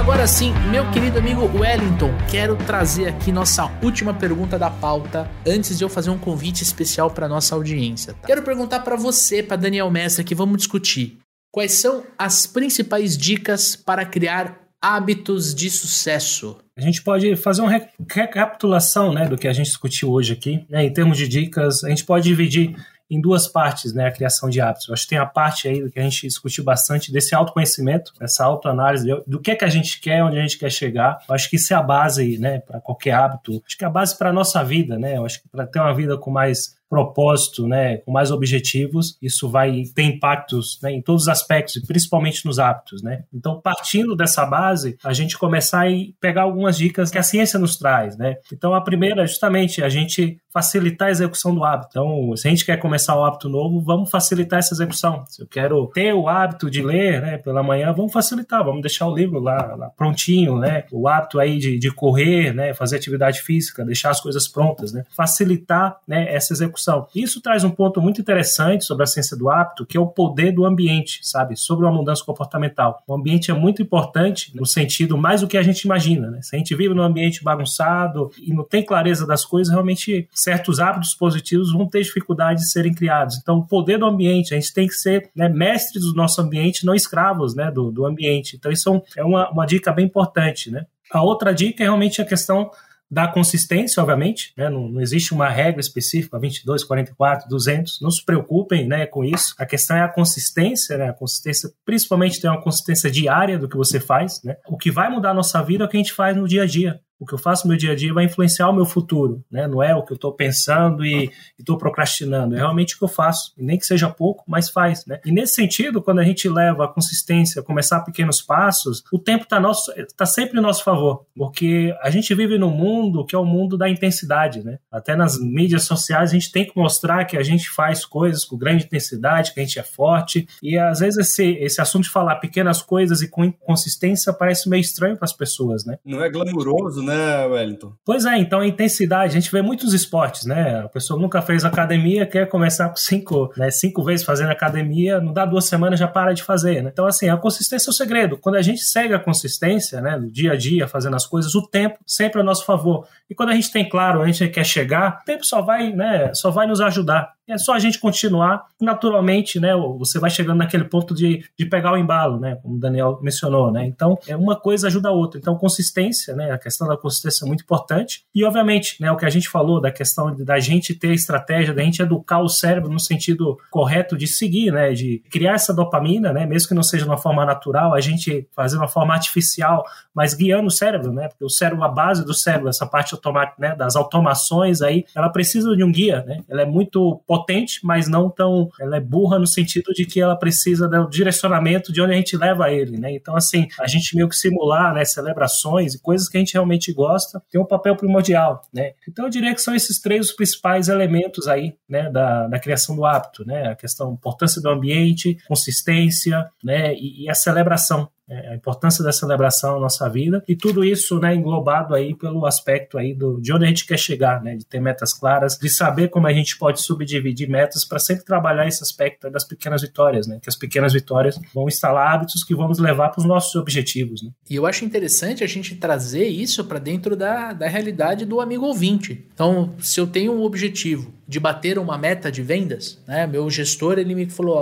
[0.00, 5.76] Agora sim, meu querido amigo Wellington, quero trazer aqui nossa última pergunta da pauta antes
[5.76, 8.14] de eu fazer um convite especial para nossa audiência.
[8.14, 8.26] Tá?
[8.26, 11.18] Quero perguntar para você, para Daniel Mestre, que vamos discutir
[11.52, 16.56] quais são as principais dicas para criar hábitos de sucesso.
[16.78, 17.78] A gente pode fazer uma
[18.10, 20.64] recapitulação né, do que a gente discutiu hoje aqui.
[20.70, 22.74] Né, em termos de dicas, a gente pode dividir
[23.10, 24.88] em duas partes, né, a criação de hábitos.
[24.88, 28.44] Eu acho que tem a parte aí que a gente discutiu bastante desse autoconhecimento, essa
[28.44, 31.18] autoanálise do que é que a gente quer, onde a gente quer chegar.
[31.28, 33.62] Eu acho que isso é a base, né, para qualquer hábito.
[33.66, 35.16] Acho que é a base para nossa vida, né?
[35.16, 39.48] Eu acho que para ter uma vida com mais propósito, né, com mais objetivos, isso
[39.48, 43.00] vai ter impactos né, em todos os aspectos, e principalmente nos hábitos.
[43.00, 43.22] Né?
[43.32, 47.76] Então, partindo dessa base, a gente começar a pegar algumas dicas que a ciência nos
[47.76, 48.18] traz.
[48.18, 48.36] Né?
[48.52, 51.90] Então, a primeira é justamente a gente facilitar a execução do hábito.
[51.90, 55.24] Então, se a gente quer começar um hábito novo, vamos facilitar essa execução.
[55.28, 59.06] Se eu quero ter o hábito de ler né, pela manhã, vamos facilitar, vamos deixar
[59.06, 60.84] o livro lá, lá prontinho, né?
[60.90, 65.04] o hábito aí de, de correr, né, fazer atividade física, deixar as coisas prontas, né?
[65.16, 67.06] facilitar né, essa execução execução.
[67.14, 70.52] Isso traz um ponto muito interessante sobre a ciência do hábito, que é o poder
[70.52, 71.56] do ambiente, sabe?
[71.56, 73.02] Sobre uma mudança comportamental.
[73.06, 76.40] O ambiente é muito importante no sentido mais do que a gente imagina, né?
[76.42, 80.80] Se a gente vive num ambiente bagunçado e não tem clareza das coisas, realmente certos
[80.80, 83.38] hábitos positivos vão ter dificuldade de serem criados.
[83.38, 86.86] Então, o poder do ambiente, a gente tem que ser né, mestres do nosso ambiente,
[86.86, 88.56] não escravos né, do, do ambiente.
[88.56, 90.86] Então, isso é uma, uma dica bem importante, né?
[91.12, 92.70] A outra dica é realmente a questão
[93.10, 94.70] da consistência, obviamente, né?
[94.70, 99.54] não, não, existe uma regra específica, 22, 44, 200, não se preocupem né, com isso.
[99.58, 101.08] A questão é a consistência, né?
[101.08, 104.40] a consistência, principalmente ter uma consistência diária do que você faz.
[104.44, 104.56] Né?
[104.68, 106.62] O que vai mudar a nossa vida é o que a gente faz no dia
[106.62, 108.86] a dia o que eu faço no meu dia a dia vai influenciar o meu
[108.86, 109.68] futuro, né?
[109.68, 113.08] Não é o que eu estou pensando e estou procrastinando, é realmente o que eu
[113.08, 115.20] faço, e nem que seja pouco, mas faz, né?
[115.24, 119.60] E nesse sentido, quando a gente leva a consistência, começar pequenos passos, o tempo está
[119.60, 123.44] nosso, tá sempre em nosso favor, porque a gente vive num mundo que é o
[123.44, 124.78] mundo da intensidade, né?
[124.90, 128.56] Até nas mídias sociais a gente tem que mostrar que a gente faz coisas com
[128.56, 132.36] grande intensidade, que a gente é forte, e às vezes esse, esse assunto de falar
[132.36, 135.98] pequenas coisas e com consistência parece meio estranho para as pessoas, né?
[136.02, 137.09] Não é glamuroso, né?
[137.10, 137.92] Né, Wellington?
[138.04, 140.80] Pois é, então a intensidade, a gente vê muitos esportes, né?
[140.84, 145.32] A pessoa nunca fez academia, quer começar com cinco, né, cinco vezes fazendo academia, não
[145.32, 146.90] dá duas semanas já para de fazer, né?
[146.92, 148.38] Então, assim, a consistência é o segredo.
[148.38, 151.66] Quando a gente segue a consistência, né, no dia a dia, fazendo as coisas, o
[151.66, 153.06] tempo sempre é a nosso favor.
[153.28, 155.92] E quando a gente tem claro onde a gente quer chegar, o tempo só vai,
[155.92, 157.32] né, só vai nos ajudar.
[157.50, 159.74] É só a gente continuar, naturalmente, né?
[159.98, 162.56] Você vai chegando naquele ponto de, de pegar o embalo, né?
[162.62, 163.84] Como o Daniel mencionou, né?
[163.84, 165.40] Então, é uma coisa ajuda a outra.
[165.40, 166.52] Então, consistência, né?
[166.52, 168.22] A questão da consistência é muito importante.
[168.32, 169.10] E, obviamente, né?
[169.10, 172.48] O que a gente falou da questão da gente ter estratégia, da gente educar o
[172.48, 174.92] cérebro no sentido correto de seguir, né?
[174.92, 176.46] De criar essa dopamina, né?
[176.46, 179.84] Mesmo que não seja de uma forma natural, a gente fazer uma forma artificial,
[180.14, 181.26] mas guiando o cérebro, né?
[181.26, 183.74] Porque o cérebro, a base do cérebro, essa parte automática, né?
[183.74, 186.38] Das automações aí, ela precisa de um guia, né?
[186.48, 188.70] Ela é muito potente potente, mas não tão.
[188.80, 192.36] Ela é burra no sentido de que ela precisa do direcionamento de onde a gente
[192.36, 193.12] leva ele, né?
[193.12, 196.92] Então, assim, a gente meio que simular, né, celebrações e coisas que a gente realmente
[196.92, 198.92] gosta tem um papel primordial, né?
[199.08, 202.94] Então, eu diria que são esses três os principais elementos aí, né, da, da criação
[202.94, 203.68] do hábito, né?
[203.68, 209.74] A questão, importância do ambiente, consistência, né, e, e a celebração, a importância da celebração
[209.74, 213.64] na nossa vida e tudo isso, né, englobado aí pelo aspecto aí do, de onde
[213.64, 216.80] a gente quer chegar, né, de ter metas claras, de saber como a gente pode
[216.80, 221.38] subdividir metas para sempre trabalhar esse aspecto das pequenas vitórias, né, que as pequenas vitórias
[221.52, 224.30] vão instalar hábitos que vamos levar para os nossos objetivos, né.
[224.48, 228.66] E eu acho interessante a gente trazer isso para dentro da, da realidade do amigo
[228.66, 229.24] ouvinte.
[229.34, 233.98] Então, se eu tenho um objetivo de bater uma meta de vendas, né, meu gestor
[233.98, 234.60] ele me falou,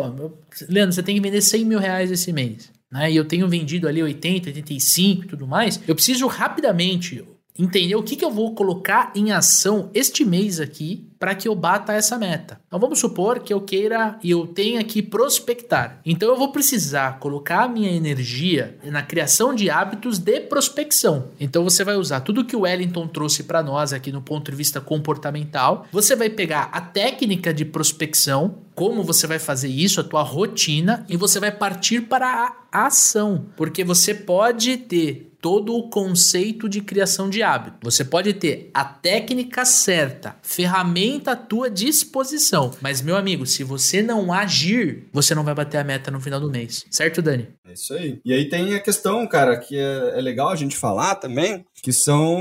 [0.68, 3.86] Leandro, você tem que vender 100 mil reais esse mês né, e eu tenho vendido
[3.86, 7.24] ali 80, 85 e tudo mais, eu preciso rapidamente
[7.58, 11.54] entender o que, que eu vou colocar em ação este mês aqui para que eu
[11.54, 12.60] bata essa meta.
[12.68, 16.00] Então vamos supor que eu queira e eu tenha que prospectar.
[16.06, 21.28] Então eu vou precisar colocar a minha energia na criação de hábitos de prospecção.
[21.40, 24.56] Então você vai usar tudo que o Wellington trouxe para nós aqui no ponto de
[24.56, 25.86] vista comportamental.
[25.90, 31.04] Você vai pegar a técnica de prospecção, como você vai fazer isso, a tua rotina,
[31.08, 36.80] e você vai partir para a ação, porque você pode ter todo o conceito de
[36.80, 37.78] criação de hábito.
[37.82, 42.72] Você pode ter a técnica certa, ferramenta à tua disposição.
[42.80, 46.40] Mas, meu amigo, se você não agir, você não vai bater a meta no final
[46.40, 46.84] do mês.
[46.90, 47.48] Certo, Dani?
[47.66, 48.20] É isso aí.
[48.24, 51.92] E aí tem a questão, cara, que é, é legal a gente falar também, que
[51.92, 52.38] são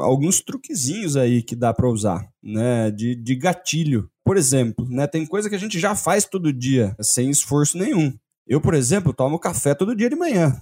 [0.00, 2.90] alguns truquezinhos aí que dá para usar, né?
[2.90, 4.08] De, de gatilho.
[4.24, 5.06] Por exemplo, né?
[5.06, 8.12] Tem coisa que a gente já faz todo dia, sem esforço nenhum
[8.46, 10.60] Eu, por exemplo, tomo café todo dia de manhã.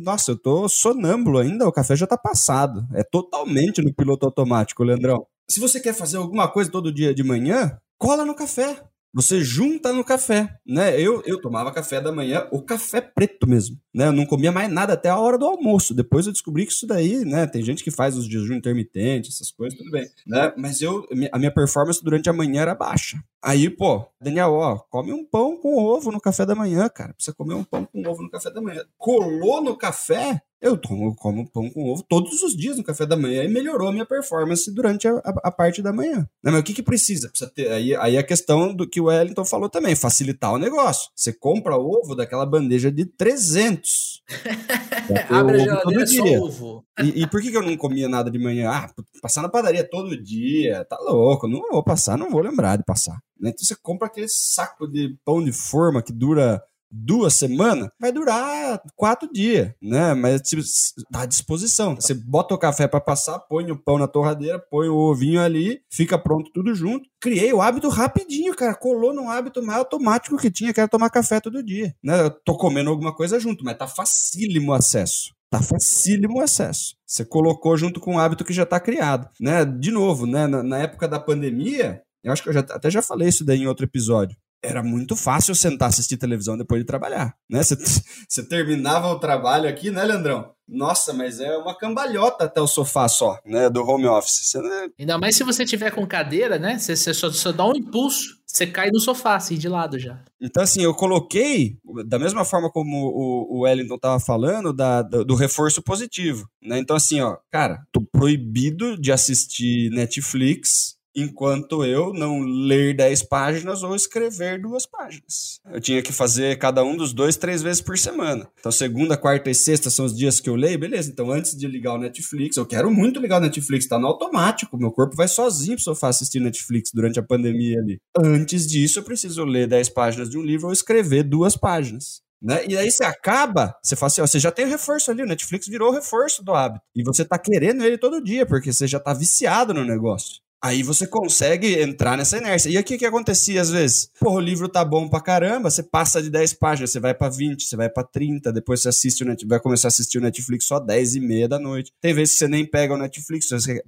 [0.00, 2.86] Nossa, eu tô sonâmbulo ainda, o café já tá passado.
[2.92, 5.24] É totalmente no piloto automático, Leandrão.
[5.48, 8.82] Se você quer fazer alguma coisa todo dia de manhã, cola no café.
[9.14, 10.98] Você junta no café, né?
[10.98, 14.06] Eu, eu tomava café da manhã, o café preto mesmo, né?
[14.06, 15.94] Eu não comia mais nada até a hora do almoço.
[15.94, 17.46] Depois eu descobri que isso daí, né?
[17.46, 20.54] Tem gente que faz os jejum intermitente, essas coisas, tudo bem, né?
[20.56, 23.22] Mas eu, a minha performance durante a manhã era baixa.
[23.42, 27.12] Aí, pô, Daniel, ó, come um pão com ovo no café da manhã, cara.
[27.12, 28.82] Precisa comer um pão com ovo no café da manhã.
[28.96, 33.04] Colou no café, eu, tomo, eu como pão com ovo todos os dias no café
[33.04, 36.26] da manhã e melhorou a minha performance durante a, a, a parte da manhã.
[36.42, 37.28] Não, mas o que, que precisa?
[37.28, 41.10] precisa ter, aí, aí a questão do que o Wellington falou também, facilitar o negócio.
[41.16, 44.22] Você compra ovo daquela bandeja de 300.
[45.28, 46.84] Abre a geladeira só ovo.
[47.02, 48.70] E, e, por que, que eu não comia nada de manhã?
[48.70, 48.90] Ah,
[49.20, 53.18] passar na padaria todo dia, tá louco, não vou passar, não vou lembrar de passar.
[53.40, 53.50] Né?
[53.50, 56.62] Então você compra aquele saco de pão de forma que dura
[56.92, 60.12] duas semanas, vai durar quatro dias, né?
[60.12, 60.62] Mas tipo,
[61.10, 61.94] tá à disposição.
[61.94, 65.80] Você bota o café para passar, põe o pão na torradeira, põe o ovinho ali,
[65.90, 67.08] fica pronto tudo junto.
[67.20, 68.74] Criei o hábito rapidinho, cara.
[68.74, 71.94] Colou no hábito mais automático que tinha, que era tomar café todo dia.
[72.02, 72.20] Né?
[72.20, 75.32] Eu tô comendo alguma coisa junto, mas tá facílimo o acesso.
[75.50, 76.94] Tá facílimo o acesso.
[77.06, 79.64] Você colocou junto com o hábito que já está criado, né?
[79.64, 80.46] De novo, né?
[80.46, 83.60] Na, na época da pandemia, eu acho que eu já, até já falei isso daí
[83.60, 87.60] em outro episódio era muito fácil sentar assistir televisão depois de trabalhar, né?
[88.28, 90.52] Você terminava o trabalho aqui, né, Leandrão?
[90.68, 94.50] Nossa, mas é uma cambalhota até o sofá só, né, do home office.
[94.50, 94.58] Cê...
[94.98, 96.78] Ainda mais se você tiver com cadeira, né?
[96.78, 100.22] Você só, só dá um impulso, você cai no sofá, assim, de lado já.
[100.40, 105.24] Então, assim, eu coloquei, da mesma forma como o, o Wellington tava falando, da, do,
[105.24, 106.78] do reforço positivo, né?
[106.78, 113.82] Então, assim, ó, cara, tô proibido de assistir Netflix enquanto eu não ler 10 páginas
[113.82, 115.60] ou escrever duas páginas.
[115.70, 118.48] Eu tinha que fazer cada um dos dois três vezes por semana.
[118.58, 121.10] Então, segunda, quarta e sexta são os dias que eu leio, beleza.
[121.10, 124.78] Então, antes de ligar o Netflix, eu quero muito ligar o Netflix, tá no automático.
[124.78, 127.98] Meu corpo vai sozinho pro sofá assistir Netflix durante a pandemia ali.
[128.16, 132.22] Antes disso, eu preciso ler 10 páginas de um livro ou escrever duas páginas.
[132.42, 132.66] Né?
[132.68, 135.26] E aí você acaba, você fala assim, ó, você já tem o reforço ali, o
[135.26, 136.84] Netflix virou o reforço do hábito.
[136.94, 140.40] E você tá querendo ele todo dia, porque você já tá viciado no negócio.
[140.64, 142.70] Aí você consegue entrar nessa inércia.
[142.70, 144.08] E o que acontecia às vezes?
[144.20, 147.28] Porra, o livro tá bom pra caramba, você passa de 10 páginas, você vai pra
[147.28, 150.20] 20, você vai pra 30, depois você assiste o Netflix, vai começar a assistir o
[150.20, 151.90] Netflix só 10 e meia da noite.
[152.00, 153.82] Tem vezes que você nem pega o Netflix, você,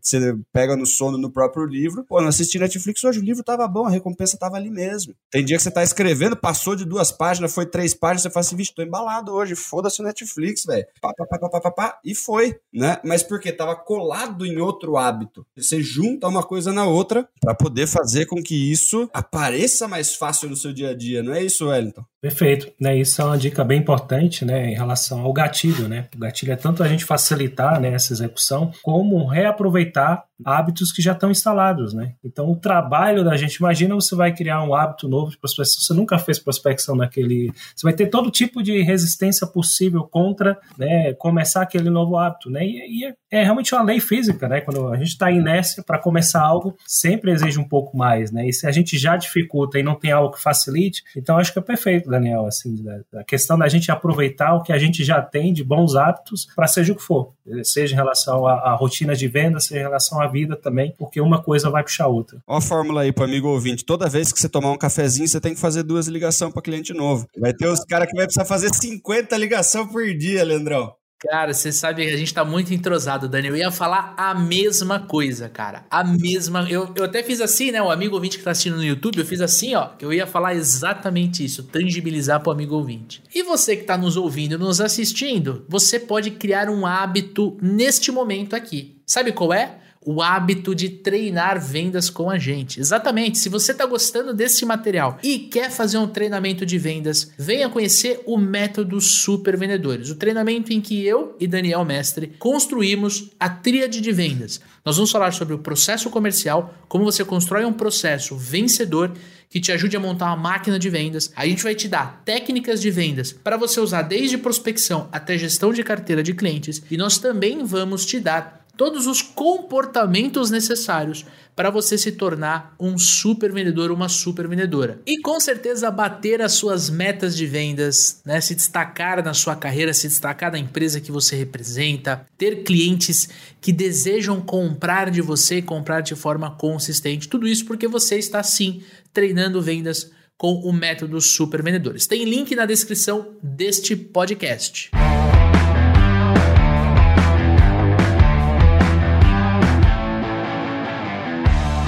[0.52, 2.04] pega no sono no próprio livro.
[2.08, 5.14] Pô, não assisti Netflix hoje, o livro tava bom, a recompensa tava ali mesmo.
[5.30, 8.40] Tem dia que você tá escrevendo, passou de duas páginas, foi três páginas, você fala
[8.40, 10.84] assim, vixe, tô embalado hoje, foda-se o Netflix, velho.
[11.00, 12.98] Pá, pá, pá, pá, pá, pá, e foi, né?
[13.04, 15.46] Mas porque tava colado em outro hábito.
[15.56, 20.14] Você junta uma coisa coisa na outra para poder fazer com que isso apareça mais
[20.14, 22.04] fácil no seu dia a dia, não é isso, Wellington?
[22.22, 22.96] Perfeito, né?
[22.96, 26.08] Isso é uma dica bem importante, né, em relação ao gatilho, né?
[26.16, 31.12] O gatilho é tanto a gente facilitar, né, essa execução, como reaproveitar hábitos que já
[31.12, 32.14] estão instalados, né?
[32.24, 35.94] Então, o trabalho da gente, imagina você vai criar um hábito novo de prospecção, você
[35.94, 41.62] nunca fez prospecção naquele, você vai ter todo tipo de resistência possível contra, né, começar
[41.62, 42.64] aquele novo hábito, né?
[42.64, 44.60] E, e é, é, realmente uma lei física, né?
[44.60, 48.48] Quando a gente está inércia para começar algo, sempre exige um pouco mais, né?
[48.48, 51.58] E se a gente já dificulta e não tem algo que facilite, então acho que
[51.58, 55.52] é perfeito Daniel, assim, a questão da gente aproveitar o que a gente já tem
[55.52, 57.32] de bons hábitos para seja o que for,
[57.62, 61.42] seja em relação à, rotina de venda, seja em relação à vida também, porque uma
[61.42, 62.42] coisa vai puxar a outra.
[62.46, 65.40] Ó a fórmula aí para amigo ouvinte, toda vez que você tomar um cafezinho, você
[65.40, 67.26] tem que fazer duas ligações para cliente novo.
[67.38, 70.94] Vai ter os caras que vai precisar fazer 50 ligações por dia, Leandrão.
[71.26, 73.54] Cara, você sabe que a gente tá muito entrosado, Daniel.
[73.54, 75.86] Eu ia falar a mesma coisa, cara.
[75.90, 76.66] A mesma.
[76.68, 77.80] Eu, eu até fiz assim, né?
[77.80, 79.88] O amigo ouvinte que tá assistindo no YouTube, eu fiz assim, ó.
[79.88, 81.62] Que eu ia falar exatamente isso.
[81.62, 83.22] Tangibilizar pro amigo ouvinte.
[83.34, 88.54] E você que tá nos ouvindo, nos assistindo, você pode criar um hábito neste momento
[88.54, 89.00] aqui.
[89.06, 89.78] Sabe qual é?
[90.04, 92.78] O hábito de treinar vendas com a gente.
[92.78, 93.38] Exatamente.
[93.38, 98.22] Se você está gostando desse material e quer fazer um treinamento de vendas, venha conhecer
[98.26, 104.00] o método Super Vendedores, o treinamento em que eu e Daniel Mestre construímos a tríade
[104.00, 104.60] de vendas.
[104.84, 109.12] Nós vamos falar sobre o processo comercial, como você constrói um processo vencedor
[109.48, 111.32] que te ajude a montar uma máquina de vendas.
[111.36, 115.72] A gente vai te dar técnicas de vendas para você usar desde prospecção até gestão
[115.72, 121.70] de carteira de clientes e nós também vamos te dar todos os comportamentos necessários para
[121.70, 125.00] você se tornar um super vendedor, uma super vendedora.
[125.06, 128.40] E com certeza bater as suas metas de vendas, né?
[128.40, 133.28] Se destacar na sua carreira, se destacar na empresa que você representa, ter clientes
[133.60, 137.28] que desejam comprar de você, comprar de forma consistente.
[137.28, 142.06] Tudo isso porque você está sim treinando vendas com o método Super Vendedores.
[142.06, 144.90] Tem link na descrição deste podcast.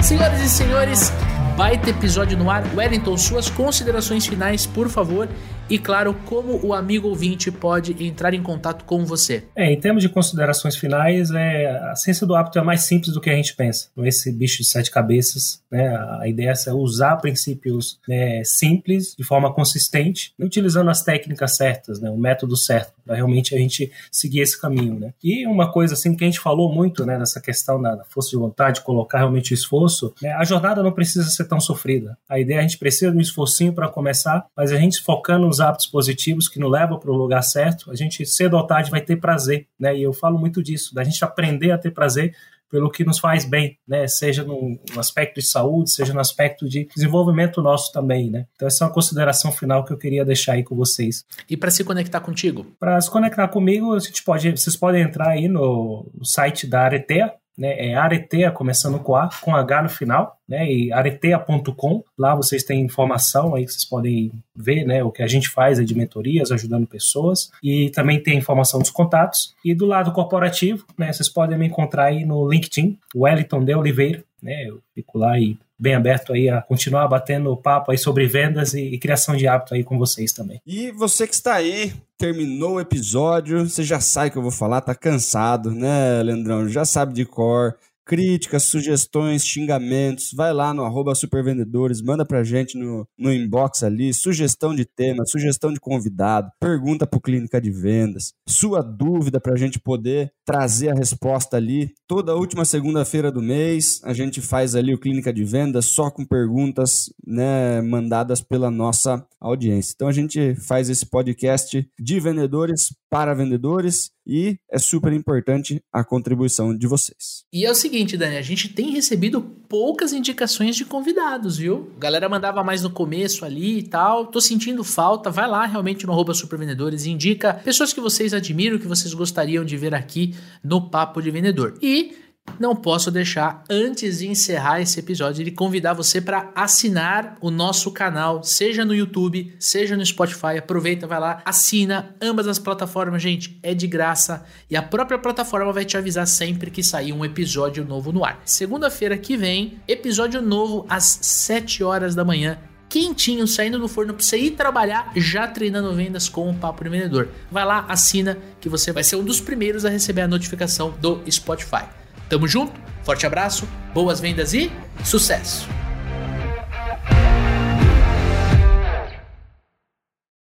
[0.07, 1.11] Senhoras e senhores,
[1.57, 2.63] baita episódio no ar.
[2.73, 5.27] Wellington, suas considerações finais, por favor,
[5.69, 9.43] e, claro, como o amigo ouvinte pode entrar em contato com você.
[9.55, 13.19] É, em termos de considerações finais, é, a ciência do hábito é mais simples do
[13.19, 13.89] que a gente pensa.
[13.97, 15.61] É esse bicho de sete cabeças.
[15.69, 15.87] Né?
[16.19, 22.09] A ideia é usar princípios né, simples, de forma consistente, utilizando as técnicas certas, né,
[22.09, 24.99] o método certo, para realmente a gente seguir esse caminho.
[24.99, 25.13] Né?
[25.23, 28.37] E uma coisa assim que a gente falou muito né, nessa questão da força de
[28.37, 32.17] vontade, colocar realmente o esforço, né, a jornada não precisa ser tão sofrida.
[32.29, 35.47] A ideia é a gente precisa de um esforcinho para começar, mas a gente focando
[35.57, 38.91] os hábitos positivos que nos levam para o lugar certo, a gente cedo ou tarde
[38.91, 39.97] vai ter prazer, né?
[39.97, 42.35] E eu falo muito disso, da gente aprender a ter prazer
[42.69, 44.07] pelo que nos faz bem, né?
[44.07, 48.45] Seja no, aspecto de saúde, seja no aspecto de desenvolvimento nosso também, né?
[48.55, 51.25] Então essa é uma consideração final que eu queria deixar aí com vocês.
[51.49, 52.65] E para se conectar contigo?
[52.79, 57.33] Para se conectar comigo, a gente pode, vocês podem entrar aí no site da Aretea,
[57.57, 57.89] né?
[57.89, 62.03] É Aretea começando com A, com H no final né, e aretea.com.
[62.17, 65.83] Lá vocês têm informação aí que vocês podem ver, né, o que a gente faz
[65.83, 67.51] de mentorias, ajudando pessoas.
[67.61, 69.55] E também tem informação dos contatos.
[69.65, 74.23] E do lado corporativo, né, vocês podem me encontrar aí no LinkedIn, Wellington de Oliveira,
[74.41, 78.73] né, eu fico lá e bem aberto aí a continuar batendo papo aí sobre vendas
[78.73, 80.61] e, e, criação de hábito aí com vocês também.
[80.65, 84.51] E você que está aí, terminou o episódio, você já sabe o que eu vou
[84.51, 86.67] falar, tá cansado, né, Leandrão?
[86.67, 87.75] Já sabe de cor
[88.07, 94.13] críticas, sugestões, xingamentos, vai lá no arroba supervendedores, manda pra gente no, no inbox ali,
[94.13, 99.77] sugestão de tema, sugestão de convidado, pergunta pro Clínica de Vendas, sua dúvida pra gente
[99.77, 101.93] poder trazer a resposta ali.
[102.07, 106.25] Toda última segunda-feira do mês, a gente faz ali o Clínica de Vendas só com
[106.25, 109.91] perguntas né, mandadas pela nossa audiência.
[109.93, 116.03] Então a gente faz esse podcast de vendedores para vendedores e é super importante a
[116.03, 117.45] contribuição de vocês.
[117.51, 121.91] E é o seguinte, Dani, a gente tem recebido poucas indicações de convidados, viu?
[121.95, 124.27] A galera mandava mais no começo ali e tal.
[124.27, 125.31] Tô sentindo falta.
[125.31, 129.63] Vai lá realmente no arroba supervendedores e indica pessoas que vocês admiram, que vocês gostariam
[129.63, 131.77] de ver aqui no Papo de Vendedor.
[131.81, 132.26] E
[132.59, 137.91] não posso deixar, antes de encerrar esse episódio, de convidar você para assinar o nosso
[137.91, 140.57] canal, seja no YouTube, seja no Spotify.
[140.57, 145.71] Aproveita, vai lá, assina ambas as plataformas, gente, é de graça e a própria plataforma
[145.71, 148.41] vai te avisar sempre que sair um episódio novo no ar.
[148.45, 152.57] Segunda-feira que vem, episódio novo às 7 horas da manhã
[152.89, 156.89] quentinho saindo do forno para você ir trabalhar já treinando vendas com o Papo de
[156.89, 157.27] Vendedor.
[157.51, 161.21] Vai lá, assina que você vai ser um dos primeiros a receber a notificação do
[161.29, 161.85] Spotify.
[162.29, 164.71] Tamo junto, forte abraço, boas vendas e
[165.03, 165.67] sucesso!